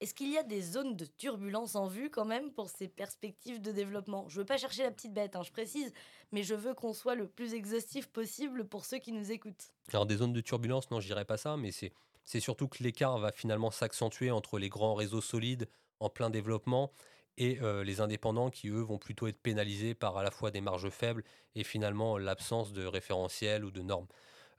Est-ce 0.00 0.14
qu'il 0.14 0.31
y 0.31 0.38
a 0.38 0.42
des 0.42 0.61
zones 0.61 0.96
de 0.96 1.05
turbulence 1.05 1.77
en 1.77 1.87
vue 1.87 2.11
quand 2.11 2.24
même 2.24 2.53
pour 2.53 2.68
ces 2.68 2.88
perspectives 2.88 3.61
de 3.61 3.70
développement? 3.70 4.29
Je 4.29 4.40
veux 4.40 4.44
pas 4.44 4.57
chercher 4.57 4.83
la 4.83 4.90
petite 4.90 5.14
bête, 5.14 5.37
hein, 5.37 5.42
je 5.42 5.53
précise, 5.53 5.92
mais 6.33 6.42
je 6.42 6.55
veux 6.55 6.74
qu'on 6.74 6.92
soit 6.92 7.14
le 7.14 7.29
plus 7.29 7.55
exhaustif 7.55 8.09
possible 8.09 8.68
pour 8.68 8.85
ceux 8.85 8.98
qui 8.98 9.12
nous 9.12 9.31
écoutent. 9.31 9.72
Alors 9.92 10.07
des 10.07 10.16
zones 10.16 10.33
de 10.33 10.40
turbulence, 10.40 10.90
non, 10.90 11.00
je 11.00 11.07
dirais 11.07 11.24
pas 11.24 11.37
ça, 11.37 11.57
mais 11.57 11.70
c'est 11.70 11.92
c'est 12.24 12.40
surtout 12.40 12.68
que 12.68 12.83
l'écart 12.83 13.18
va 13.18 13.33
finalement 13.33 13.70
s'accentuer 13.70 14.31
entre 14.31 14.59
les 14.59 14.68
grands 14.70 14.94
réseaux 14.94 15.20
solides 15.20 15.68
en 16.00 16.09
plein 16.09 16.31
développement 16.31 16.90
et 17.37 17.61
euh, 17.61 17.85
les 17.85 18.00
indépendants 18.00 18.50
qui, 18.50 18.68
eux, 18.68 18.81
vont 18.81 18.98
plutôt 18.98 19.27
être 19.27 19.40
pénalisés 19.40 19.94
par 19.94 20.16
à 20.16 20.22
la 20.22 20.31
fois 20.31 20.50
des 20.50 20.61
marges 20.61 20.88
faibles 20.88 21.24
et 21.55 21.64
finalement 21.64 22.16
l'absence 22.16 22.72
de 22.72 22.87
référentiels 22.87 23.64
ou 23.64 23.70
de 23.70 23.83
normes. 23.83 24.07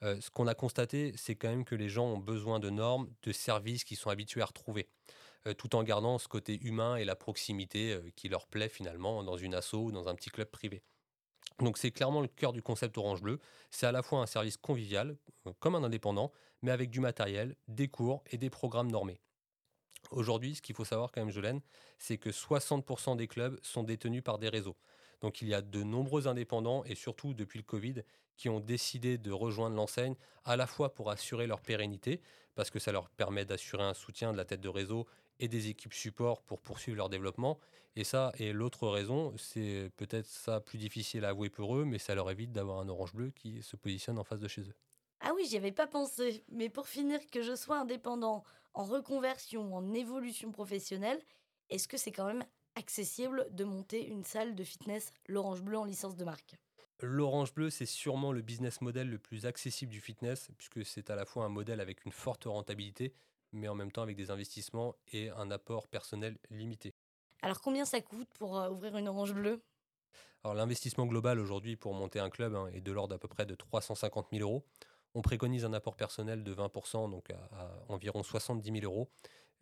Ce 0.01 0.29
qu'on 0.29 0.47
a 0.47 0.55
constaté, 0.55 1.13
c'est 1.15 1.36
quand 1.36 1.49
même 1.49 1.65
que 1.65 1.75
les 1.75 1.89
gens 1.89 2.05
ont 2.05 2.17
besoin 2.17 2.60
de 2.60 2.69
normes, 2.69 3.10
de 3.23 3.31
services 3.31 3.84
qu'ils 3.84 3.97
sont 3.97 4.10
habitués 4.10 4.41
à 4.41 4.45
retrouver. 4.45 4.89
Tout 5.58 5.75
en 5.75 5.84
gardant 5.84 6.17
ce 6.17 6.27
côté 6.27 6.60
humain 6.63 6.95
et 6.95 7.05
la 7.05 7.15
proximité 7.15 7.99
qui 8.15 8.29
leur 8.29 8.47
plaît 8.47 8.69
finalement 8.69 9.23
dans 9.23 9.38
une 9.38 9.53
asso 9.53 9.75
ou 9.75 9.91
dans 9.91 10.08
un 10.08 10.15
petit 10.15 10.29
club 10.29 10.49
privé. 10.49 10.84
Donc 11.60 11.77
c'est 11.77 11.91
clairement 11.91 12.21
le 12.21 12.27
cœur 12.27 12.51
du 12.51 12.62
concept 12.62 12.97
Orange 12.97 13.21
Bleu. 13.21 13.39
C'est 13.69 13.86
à 13.86 13.91
la 13.91 14.01
fois 14.01 14.19
un 14.19 14.25
service 14.25 14.58
convivial, 14.58 15.15
comme 15.60 15.75
un 15.75 15.84
indépendant, 15.84 16.31
mais 16.62 16.71
avec 16.71 16.89
du 16.89 16.99
matériel, 16.99 17.55
des 17.67 17.88
cours 17.88 18.23
et 18.31 18.38
des 18.38 18.49
programmes 18.49 18.91
normés. 18.91 19.21
Aujourd'hui, 20.12 20.55
ce 20.55 20.62
qu'il 20.62 20.75
faut 20.75 20.86
savoir 20.86 21.12
quand 21.12 21.21
même, 21.21 21.31
Jolène, 21.31 21.62
c'est 21.97 22.17
que 22.17 22.29
60% 22.29 23.15
des 23.15 23.27
clubs 23.27 23.60
sont 23.63 23.84
détenus 23.84 24.23
par 24.23 24.38
des 24.38 24.49
réseaux. 24.49 24.75
Donc 25.21 25.41
il 25.41 25.47
y 25.47 25.54
a 25.54 25.62
de 25.62 25.84
nombreux 25.84 26.28
indépendants, 26.28 26.84
et 26.86 26.95
surtout 26.95 27.34
depuis 27.34 27.60
le 27.60 27.63
Covid, 27.63 28.04
qui 28.38 28.49
ont 28.49 28.60
décidé 28.60 29.17
de 29.17 29.32
rejoindre 29.32 29.75
l'enseigne, 29.75 30.15
à 30.43 30.56
la 30.56 30.67
fois 30.67 30.93
pour 30.93 31.10
assurer 31.10 31.47
leur 31.47 31.62
pérennité, 31.62 32.21
parce 32.56 32.69
que 32.69 32.80
ça 32.80 32.91
leur 32.91 33.10
permet 33.10 33.45
d'assurer 33.45 33.84
un 33.84 33.93
soutien 33.93 34.32
de 34.32 34.38
la 34.38 34.45
tête 34.45 34.62
de 34.62 34.69
réseau 34.69 35.08
et 35.39 35.47
des 35.47 35.69
équipes 35.69 35.93
support 35.93 36.41
pour 36.41 36.62
poursuivre 36.62 36.97
leur 36.97 37.10
développement. 37.10 37.60
Et 37.95 38.04
ça, 38.04 38.32
et 38.38 38.51
l'autre 38.54 38.88
raison, 38.88 39.34
c'est 39.38 39.89
peut-être 39.95 40.28
ça 40.28 40.60
plus 40.60 40.78
difficile 40.78 41.25
à 41.25 41.30
avouer 41.30 41.49
pour 41.49 41.78
eux, 41.78 41.86
mais 41.86 41.97
ça 41.97 42.15
leur 42.15 42.30
évite 42.30 42.51
d'avoir 42.51 42.80
un 42.80 42.89
orange 42.89 43.13
bleu 43.13 43.32
qui 43.32 43.62
se 43.62 43.75
positionne 43.75 44.19
en 44.19 44.23
face 44.23 44.39
de 44.39 44.47
chez 44.47 44.62
eux. 44.62 44.75
Ah 45.21 45.32
oui, 45.36 45.45
j'y 45.49 45.58
avais 45.58 45.71
pas 45.71 45.88
pensé. 45.88 46.43
Mais 46.49 46.69
pour 46.69 46.88
finir, 46.88 47.19
que 47.32 47.41
je 47.41 47.56
sois 47.56 47.80
indépendant, 47.80 48.43
en 48.73 48.84
reconversion, 48.84 49.73
en 49.75 49.93
évolution 49.93 50.51
professionnelle, 50.51 51.21
est-ce 51.69 51.88
que 51.88 51.97
c'est 51.97 52.12
quand 52.12 52.25
même 52.25 52.43
accessible 52.75 53.47
de 53.51 53.63
monter 53.63 54.05
une 54.07 54.23
salle 54.23 54.55
de 54.55 54.63
fitness 54.63 55.11
l'orange 55.27 55.61
bleu 55.61 55.77
en 55.77 55.85
licence 55.85 56.15
de 56.15 56.25
marque 56.25 56.55
L'orange 57.01 57.53
bleu, 57.53 57.69
c'est 57.69 57.85
sûrement 57.85 58.31
le 58.31 58.41
business 58.41 58.79
model 58.79 59.09
le 59.09 59.19
plus 59.19 59.45
accessible 59.45 59.91
du 59.91 59.99
fitness, 59.99 60.49
puisque 60.57 60.85
c'est 60.85 61.09
à 61.09 61.15
la 61.15 61.25
fois 61.25 61.43
un 61.43 61.49
modèle 61.49 61.81
avec 61.81 62.05
une 62.05 62.13
forte 62.13 62.45
rentabilité, 62.45 63.13
mais 63.51 63.67
en 63.67 63.75
même 63.75 63.91
temps 63.91 64.01
avec 64.01 64.15
des 64.15 64.31
investissements 64.31 64.95
et 65.11 65.29
un 65.31 65.51
apport 65.51 65.88
personnel 65.88 66.38
limité. 66.49 66.93
Alors 67.41 67.61
combien 67.61 67.85
ça 67.85 67.99
coûte 67.99 68.29
pour 68.39 68.57
euh, 68.57 68.69
ouvrir 68.69 68.95
une 68.95 69.09
orange 69.09 69.33
bleue 69.33 69.61
Alors 70.43 70.55
l'investissement 70.55 71.05
global 71.05 71.39
aujourd'hui 71.39 71.75
pour 71.75 71.93
monter 71.93 72.19
un 72.19 72.29
club 72.29 72.55
hein, 72.55 72.69
est 72.73 72.81
de 72.81 72.91
l'ordre 72.93 73.13
d'à 73.13 73.19
peu 73.19 73.27
près 73.27 73.45
de 73.45 73.55
350 73.55 74.27
000 74.31 74.41
euros. 74.41 74.65
On 75.13 75.21
préconise 75.21 75.65
un 75.65 75.73
apport 75.73 75.95
personnel 75.95 76.43
de 76.43 76.55
20%, 76.55 77.09
donc 77.09 77.29
à, 77.29 77.71
environ 77.89 78.23
70 78.23 78.79
000 78.79 78.83
euros. 78.83 79.09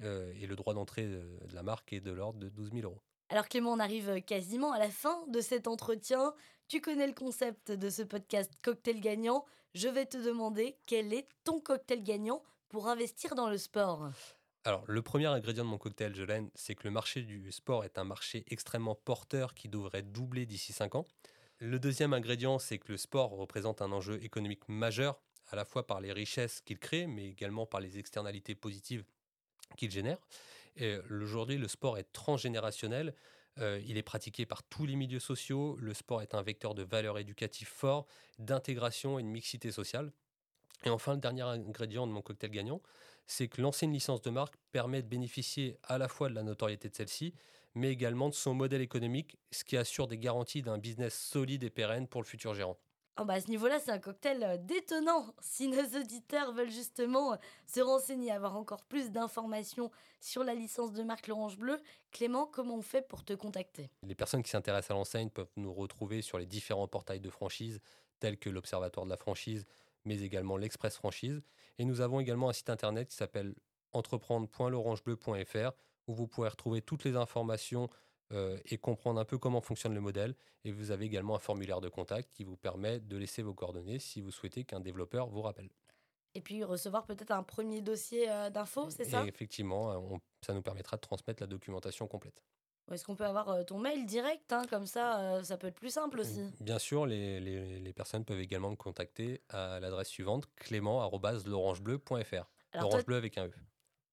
Euh, 0.02 0.34
et 0.42 0.48
le 0.48 0.56
droit 0.56 0.74
d'entrée 0.74 1.06
de, 1.06 1.22
de 1.48 1.56
la 1.56 1.64
marque 1.64 1.94
est 1.94 2.02
de 2.02 2.12
l'ordre 2.12 2.40
de 2.40 2.50
12 2.50 2.72
000 2.74 2.84
euros. 2.84 3.02
Alors 3.30 3.48
Clément, 3.48 3.72
on 3.72 3.80
arrive 3.80 4.22
quasiment 4.22 4.72
à 4.72 4.80
la 4.80 4.90
fin 4.90 5.26
de 5.28 5.40
cet 5.40 5.68
entretien. 5.68 6.34
Tu 6.68 6.82
connais 6.82 7.08
le 7.08 7.14
concept 7.14 7.72
de 7.72 7.90
ce 7.90 8.02
podcast 8.02 8.52
Cocktail 8.62 9.00
Gagnant. 9.00 9.46
Je 9.74 9.88
vais 9.88 10.06
te 10.06 10.18
demander 10.18 10.78
quel 10.86 11.14
est 11.14 11.28
ton 11.44 11.60
cocktail 11.60 12.04
gagnant 12.04 12.44
pour 12.70 12.88
investir 12.88 13.36
dans 13.36 13.50
le 13.50 13.58
sport 13.58 14.10
alors, 14.66 14.86
le 14.88 15.02
premier 15.02 15.26
ingrédient 15.26 15.66
de 15.66 15.70
mon 15.70 15.78
cocktail, 15.78 16.16
Jolène, 16.16 16.50
c'est 16.56 16.74
que 16.74 16.86
le 16.86 16.92
marché 16.92 17.24
du 17.24 17.52
sport 17.52 17.84
est 17.84 17.98
un 17.98 18.06
marché 18.06 18.46
extrêmement 18.48 18.96
porteur 18.96 19.56
qui 19.56 19.68
devrait 19.68 20.04
doubler 20.04 20.46
d'ici 20.46 20.72
5 20.72 20.96
ans. 20.96 21.06
Le 21.60 21.80
deuxième 21.80 22.14
ingrédient, 22.14 22.60
c'est 22.60 22.78
que 22.78 22.94
le 22.94 22.98
sport 22.98 23.32
représente 23.32 23.82
un 23.82 23.92
enjeu 23.92 24.24
économique 24.24 24.70
majeur, 24.70 25.20
à 25.52 25.58
la 25.58 25.66
fois 25.66 25.86
par 25.86 26.00
les 26.00 26.14
richesses 26.14 26.62
qu'il 26.62 26.80
crée, 26.80 27.08
mais 27.08 27.28
également 27.28 27.66
par 27.66 27.82
les 27.82 28.00
externalités 28.00 28.56
positives 28.56 29.04
qu'il 29.76 29.92
génère. 29.92 30.18
Aujourd'hui, 31.10 31.58
le 31.58 31.68
sport 31.68 31.98
est 31.98 32.12
transgénérationnel. 32.14 33.14
Euh, 33.60 33.80
il 33.86 33.98
est 33.98 34.04
pratiqué 34.04 34.46
par 34.46 34.64
tous 34.64 34.86
les 34.86 34.96
milieux 34.96 35.20
sociaux. 35.20 35.78
Le 35.80 35.94
sport 35.94 36.22
est 36.22 36.34
un 36.34 36.42
vecteur 36.42 36.74
de 36.74 36.84
valeur 36.84 37.20
éducative 37.20 37.68
fort, 37.68 38.08
d'intégration 38.40 39.20
et 39.20 39.24
de 39.24 39.28
mixité 39.28 39.72
sociale. 39.72 40.12
Et 40.86 40.90
enfin, 40.90 41.14
le 41.14 41.20
dernier 41.20 41.44
ingrédient 41.44 42.08
de 42.08 42.12
mon 42.12 42.22
cocktail 42.22 42.50
gagnant, 42.50 42.82
c'est 43.26 43.48
que 43.48 43.62
lancer 43.62 43.86
une 43.86 43.94
licence 43.94 44.22
de 44.22 44.30
marque 44.32 44.56
permet 44.72 45.02
de 45.02 45.08
bénéficier 45.08 45.78
à 45.84 45.98
la 45.98 46.08
fois 46.08 46.30
de 46.30 46.36
la 46.36 46.44
notoriété 46.44 46.90
de 46.90 46.96
celle-ci, 46.96 47.34
mais 47.76 47.90
également 47.90 48.28
de 48.28 48.34
son 48.34 48.54
modèle 48.54 48.82
économique, 48.82 49.38
ce 49.52 49.64
qui 49.64 49.78
assure 49.78 50.08
des 50.08 50.18
garanties 50.18 50.62
d'un 50.62 50.78
business 50.78 51.18
solide 51.18 51.64
et 51.64 51.70
pérenne 51.70 52.08
pour 52.08 52.22
le 52.22 52.28
futur 52.28 52.54
gérant. 52.54 52.78
Oh 53.20 53.26
bah 53.26 53.34
à 53.34 53.42
ce 53.42 53.48
niveau-là, 53.50 53.80
c'est 53.80 53.92
un 53.92 54.00
cocktail 54.00 54.44
euh, 54.44 54.58
détonnant. 54.58 55.36
Si 55.40 55.68
nos 55.68 55.84
auditeurs 56.00 56.52
veulent 56.52 56.72
justement 56.72 57.34
euh, 57.34 57.36
se 57.68 57.80
renseigner, 57.80 58.32
avoir 58.32 58.56
encore 58.56 58.84
plus 58.84 59.12
d'informations 59.12 59.92
sur 60.20 60.44
la 60.44 60.56
licence 60.56 60.94
de 60.94 61.04
marque 61.04 61.28
L'Orange 61.28 61.58
Bleu, 61.58 61.80
Clément, 62.12 62.48
comment 62.48 62.76
on 62.76 62.82
fait 62.82 63.08
pour 63.08 63.24
te 63.24 63.34
contacter? 63.34 63.92
Les 64.02 64.16
personnes 64.16 64.42
qui 64.42 64.50
s'intéressent 64.50 64.92
à 64.92 64.94
l'enseigne 64.96 65.30
peuvent 65.30 65.52
nous 65.58 65.72
retrouver 65.72 66.24
sur 66.24 66.40
les 66.40 66.48
différents 66.48 66.88
portails 66.88 67.20
de 67.20 67.30
franchise, 67.30 67.80
tels 68.20 68.40
que 68.40 68.50
l'Observatoire 68.50 69.06
de 69.06 69.12
la 69.12 69.18
franchise, 69.18 69.68
mais 70.06 70.20
également 70.22 70.58
l'Express 70.58 70.96
Franchise. 70.96 71.44
Et 71.78 71.86
nous 71.86 72.02
avons 72.02 72.20
également 72.20 72.50
un 72.50 72.54
site 72.54 72.72
internet 72.72 73.10
qui 73.10 73.16
s'appelle 73.16 73.54
entreprendre.l'orangebleu.fr 73.92 75.72
où 76.08 76.14
vous 76.16 76.28
pourrez 76.28 76.50
retrouver 76.50 76.82
toutes 76.82 77.04
les 77.04 77.16
informations 77.16 77.90
euh, 78.32 78.58
et 78.66 78.78
comprendre 78.78 79.20
un 79.20 79.26
peu 79.26 79.38
comment 79.38 79.62
fonctionne 79.62 79.94
le 79.94 80.02
modèle. 80.02 80.36
Et 80.64 80.72
vous 80.72 80.92
avez 80.92 81.06
également 81.06 81.36
un 81.36 81.40
formulaire 81.40 81.82
de 81.82 81.90
contact 81.90 82.32
qui 82.34 82.44
vous 82.44 82.56
permet 82.56 83.00
de 83.00 83.18
laisser 83.18 83.42
vos 83.42 83.54
coordonnées 83.54 84.00
si 84.00 84.22
vous 84.22 84.32
souhaitez 84.32 84.64
qu'un 84.64 84.80
développeur 84.80 85.28
vous 85.28 85.42
rappelle. 85.42 85.70
Et 86.36 86.42
puis 86.42 86.64
recevoir 86.64 87.06
peut-être 87.06 87.32
un 87.32 87.44
premier 87.44 87.82
dossier 87.82 88.30
euh, 88.30 88.50
d'infos, 88.50 88.90
c'est 88.90 89.06
ça? 89.06 89.24
Effectivement, 89.26 89.92
euh, 89.92 90.18
ça 90.42 90.54
nous 90.54 90.64
permettra 90.64 90.98
de 90.98 91.02
transmettre 91.02 91.44
la 91.44 91.48
documentation 91.48 92.08
complète. 92.08 92.44
Est-ce 92.92 93.06
qu'on 93.06 93.16
peut 93.16 93.26
avoir 93.26 93.66
ton 93.66 93.80
mail 93.80 94.06
direct 94.06 94.52
hein, 94.52 94.64
Comme 94.70 94.86
ça, 94.86 95.42
ça 95.44 95.58
peut 95.58 95.68
être 95.68 95.80
plus 95.80 95.94
simple 95.94 96.20
aussi? 96.20 96.52
Bien 96.60 96.80
sûr, 96.80 97.06
les, 97.06 97.40
les, 97.40 97.80
les 97.80 97.94
personnes 97.94 98.26
peuvent 98.26 98.42
également 98.42 98.72
me 98.72 98.76
contacter 98.76 99.42
à 99.48 99.80
l'adresse 99.80 100.10
suivante 100.10 100.50
clément.l'orangebleu.fr. 100.58 102.46
L'orange 102.74 103.06
bleu 103.06 103.16
avec 103.16 103.38
un 103.38 103.46
E. 103.46 103.54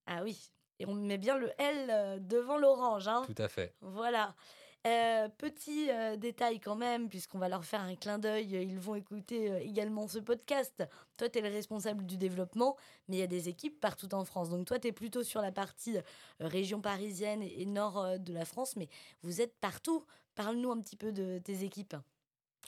Ah 0.06 0.22
oui, 0.22 0.50
et 0.80 0.86
on 0.86 0.94
met 0.94 1.18
bien 1.18 1.36
le 1.36 1.52
L 1.58 1.90
euh, 1.90 2.18
devant 2.18 2.58
l'orange. 2.58 3.06
Hein. 3.06 3.22
Tout 3.26 3.40
à 3.40 3.48
fait. 3.48 3.74
Voilà. 3.82 4.34
Euh, 4.86 5.28
petit 5.36 5.90
euh, 5.90 6.16
détail 6.16 6.58
quand 6.58 6.74
même, 6.74 7.10
puisqu'on 7.10 7.38
va 7.38 7.50
leur 7.50 7.66
faire 7.66 7.82
un 7.82 7.94
clin 7.94 8.18
d'œil, 8.18 8.48
ils 8.48 8.78
vont 8.78 8.94
écouter 8.94 9.52
également 9.62 10.08
ce 10.08 10.18
podcast. 10.18 10.82
Toi, 11.18 11.28
tu 11.28 11.38
es 11.38 11.42
le 11.42 11.50
responsable 11.50 12.06
du 12.06 12.16
développement, 12.16 12.76
mais 13.06 13.16
il 13.16 13.20
y 13.20 13.22
a 13.22 13.26
des 13.26 13.50
équipes 13.50 13.78
partout 13.78 14.12
en 14.14 14.24
France. 14.24 14.48
Donc 14.48 14.66
toi, 14.66 14.78
tu 14.78 14.88
es 14.88 14.92
plutôt 14.92 15.22
sur 15.22 15.42
la 15.42 15.52
partie 15.52 15.98
région 16.40 16.80
parisienne 16.80 17.42
et, 17.42 17.66
nord 17.66 18.18
de 18.18 18.32
la 18.32 18.46
France, 18.46 18.74
mais 18.76 18.88
vous 19.22 19.42
êtes 19.42 19.54
partout. 19.60 20.06
Parle-nous 20.34 20.72
un 20.72 20.80
petit 20.80 20.96
peu 20.96 21.12
de 21.12 21.38
tes 21.38 21.62
équipes. 21.62 21.96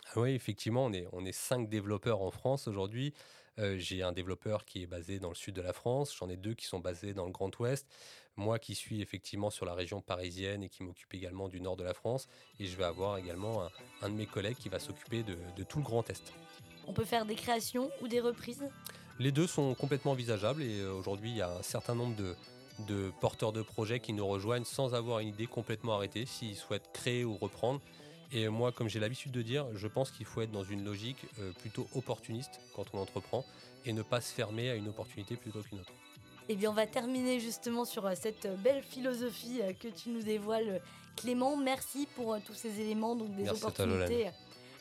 Ah 0.09 0.21
oui, 0.21 0.33
effectivement, 0.33 0.85
on 0.85 0.93
est, 0.93 1.09
on 1.13 1.25
est 1.25 1.33
cinq 1.33 1.71
développeurs 1.71 2.21
en 2.21 2.31
France 2.31 2.69
aujourd'hui. 2.69 3.15
Euh, 3.59 3.77
j'ai 3.79 4.03
un 4.03 4.13
développeur 4.13 4.65
qui 4.65 4.83
est 4.83 4.87
basé 4.87 5.19
dans 5.19 5.29
le 5.29 5.35
sud 5.35 5.55
de 5.55 5.61
la 5.61 5.75
France, 5.75 6.15
j'en 6.19 6.29
ai 6.31 6.37
deux 6.37 6.55
qui 6.55 6.65
sont 6.65 6.79
basés 6.79 7.13
dans 7.13 7.27
le 7.27 7.33
Grand 7.33 7.57
Ouest, 7.59 7.87
moi 8.37 8.59
qui 8.59 8.75
suis 8.75 9.03
effectivement 9.03 9.51
sur 9.51 9.67
la 9.67 9.75
région 9.75 10.01
parisienne 10.01 10.63
et 10.63 10.71
qui 10.71 10.83
m'occupe 10.83 11.13
également 11.13 11.49
du 11.49 11.61
nord 11.61 11.77
de 11.77 11.85
la 11.85 11.93
France, 11.93 12.29
et 12.59 12.67
je 12.67 12.77
vais 12.77 12.85
avoir 12.85 13.19
également 13.19 13.69
un, 14.01 14.09
de 14.09 14.15
mes 14.15 14.25
collègues 14.25 14.57
qui 14.57 14.71
va 14.71 14.79
s'occuper 14.79 15.23
de, 15.23 15.37
tout 15.65 15.79
le 15.79 15.85
Grand 15.85 16.09
Est. 16.09 16.33
On 16.87 16.95
peut 16.95 17.05
faire 17.05 17.27
des 17.27 17.35
créations 17.35 17.91
ou 18.01 18.09
des 18.09 18.21
reprises? 18.21 18.65
Les 19.19 19.33
deux 19.33 19.47
sont 19.47 19.75
complètement 19.75 20.13
envisageables 20.13 20.63
et 20.63 20.81
euh, 20.81 20.95
aujourd'hui 20.95 21.31
il 21.31 21.37
y 21.37 21.43
a 21.43 21.51
un 21.51 21.63
certain 21.63 21.95
nombre 21.95 22.17
de, 22.17 22.35
de 22.89 23.13
porteurs 23.21 23.53
de 23.53 23.61
projets 23.61 24.01
qui 24.01 24.15
nous 24.15 24.27
rejoignent 24.27 24.65
sans 24.65 24.95
avoir 24.95 25.19
une 25.19 25.29
idée 25.29 25.47
complètement 25.47 25.95
arrêtée, 25.95 26.25
s'ils 26.25 26.57
souhaitent 26.57 26.91
créer 26.95 27.25
ou 27.25 27.37
reprendre. 27.37 27.83
Et 28.35 28.49
moi, 28.49 28.73
comme 28.73 28.89
j'ai 28.89 28.99
l'habitude 28.99 29.31
de 29.31 29.43
dire, 29.43 29.67
je 29.75 29.87
pense 29.87 30.11
qu'il 30.11 30.25
faut 30.25 30.41
être 30.41 30.51
dans 30.51 30.65
une 30.65 30.85
logique 30.85 31.27
euh, 31.39 31.53
plutôt 31.53 31.87
opportuniste 31.95 32.61
quand 32.75 32.87
on 32.95 32.99
entreprend 32.99 33.45
et 33.85 33.93
ne 33.93 34.03
pas 34.03 34.23
se 34.23 34.33
fermer 34.33 34.71
à 34.71 34.75
une 34.75 34.89
opportunité 34.89 35.37
plutôt 35.37 35.61
qu'une 35.61 35.81
autre. 35.81 35.93
Eh 36.49 36.57
bien, 36.57 36.71
on 36.71 36.75
va 36.75 36.87
terminer 36.87 37.41
justement 37.41 37.85
sur 37.85 38.07
euh, 38.07 38.15
cette 38.15 38.49
belle 38.63 38.83
philosophie 38.83 39.61
euh, 39.61 39.73
que 39.75 39.89
tu 39.89 40.09
nous 40.09 40.23
dévoiles, 40.23 40.81
Clément. 41.17 41.59
Merci 41.59 42.09
pour 42.17 42.39
tous 42.43 42.55
ces 42.55 42.81
éléments, 42.81 43.15
donc 43.15 43.37
des 43.37 43.51
opportunités 43.51 44.31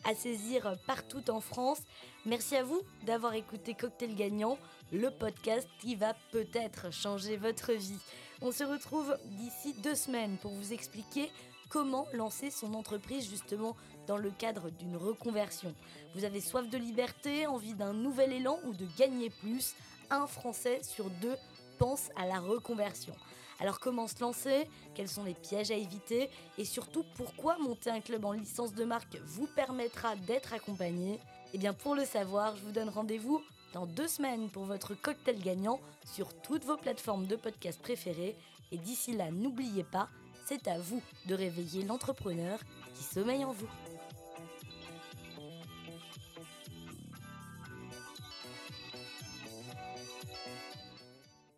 à, 0.05 0.15
saisir 0.15 0.77
partout 0.87 1.29
en 1.29 1.41
France. 1.41 1.79
Merci 2.25 2.55
à 2.55 2.63
vous 2.63 2.81
d'avoir 3.05 3.33
écouté 3.33 3.73
Cocktail 3.73 4.15
Gagnant, 4.15 4.57
le 4.93 5.11
podcast 5.11 5.67
qui 5.81 5.95
va 5.95 6.15
peut-être 6.31 6.93
changer 6.93 7.35
votre 7.35 7.73
vie. 7.73 7.99
On 8.41 8.51
se 8.51 8.63
retrouve 8.63 9.15
d'ici 9.25 9.75
deux 9.83 9.93
semaines 9.93 10.37
pour 10.37 10.51
vous 10.51 10.71
expliquer 10.71 11.29
comment 11.71 12.05
lancer 12.11 12.51
son 12.51 12.73
entreprise 12.73 13.29
justement 13.29 13.77
dans 14.05 14.17
le 14.17 14.29
cadre 14.29 14.69
d'une 14.71 14.97
reconversion. 14.97 15.73
Vous 16.13 16.25
avez 16.25 16.41
soif 16.41 16.69
de 16.69 16.77
liberté, 16.77 17.47
envie 17.47 17.73
d'un 17.73 17.93
nouvel 17.93 18.33
élan 18.33 18.59
ou 18.65 18.73
de 18.73 18.85
gagner 18.97 19.29
plus? 19.29 19.73
Un 20.09 20.27
Français 20.27 20.81
sur 20.83 21.09
deux 21.21 21.37
pense 21.79 22.09
à 22.17 22.27
la 22.27 22.39
reconversion. 22.39 23.15
Alors 23.61 23.79
comment 23.79 24.07
se 24.07 24.19
lancer? 24.19 24.67
Quels 24.95 25.07
sont 25.07 25.23
les 25.23 25.33
pièges 25.33 25.71
à 25.71 25.75
éviter? 25.75 26.29
Et 26.57 26.65
surtout 26.65 27.05
pourquoi 27.15 27.57
monter 27.57 27.89
un 27.89 28.01
club 28.01 28.25
en 28.25 28.33
licence 28.33 28.73
de 28.73 28.83
marque 28.83 29.17
vous 29.23 29.47
permettra 29.47 30.17
d'être 30.17 30.53
accompagné? 30.53 31.19
Eh 31.53 31.57
bien 31.57 31.73
pour 31.73 31.95
le 31.95 32.03
savoir, 32.03 32.57
je 32.57 32.63
vous 32.63 32.71
donne 32.71 32.89
rendez-vous 32.89 33.41
dans 33.73 33.85
deux 33.85 34.09
semaines 34.09 34.49
pour 34.49 34.65
votre 34.65 34.93
cocktail 34.93 35.39
gagnant 35.39 35.79
sur 36.03 36.33
toutes 36.41 36.65
vos 36.65 36.75
plateformes 36.75 37.27
de 37.27 37.37
podcast 37.37 37.81
préférées. 37.81 38.35
Et 38.73 38.77
d'ici 38.77 39.13
là, 39.13 39.31
n'oubliez 39.31 39.83
pas, 39.83 40.09
c'est 40.51 40.67
à 40.67 40.77
vous 40.77 41.01
de 41.27 41.35
réveiller 41.35 41.85
l'entrepreneur 41.85 42.59
qui 42.93 43.03
sommeille 43.03 43.45
en 43.45 43.53
vous. 43.53 43.69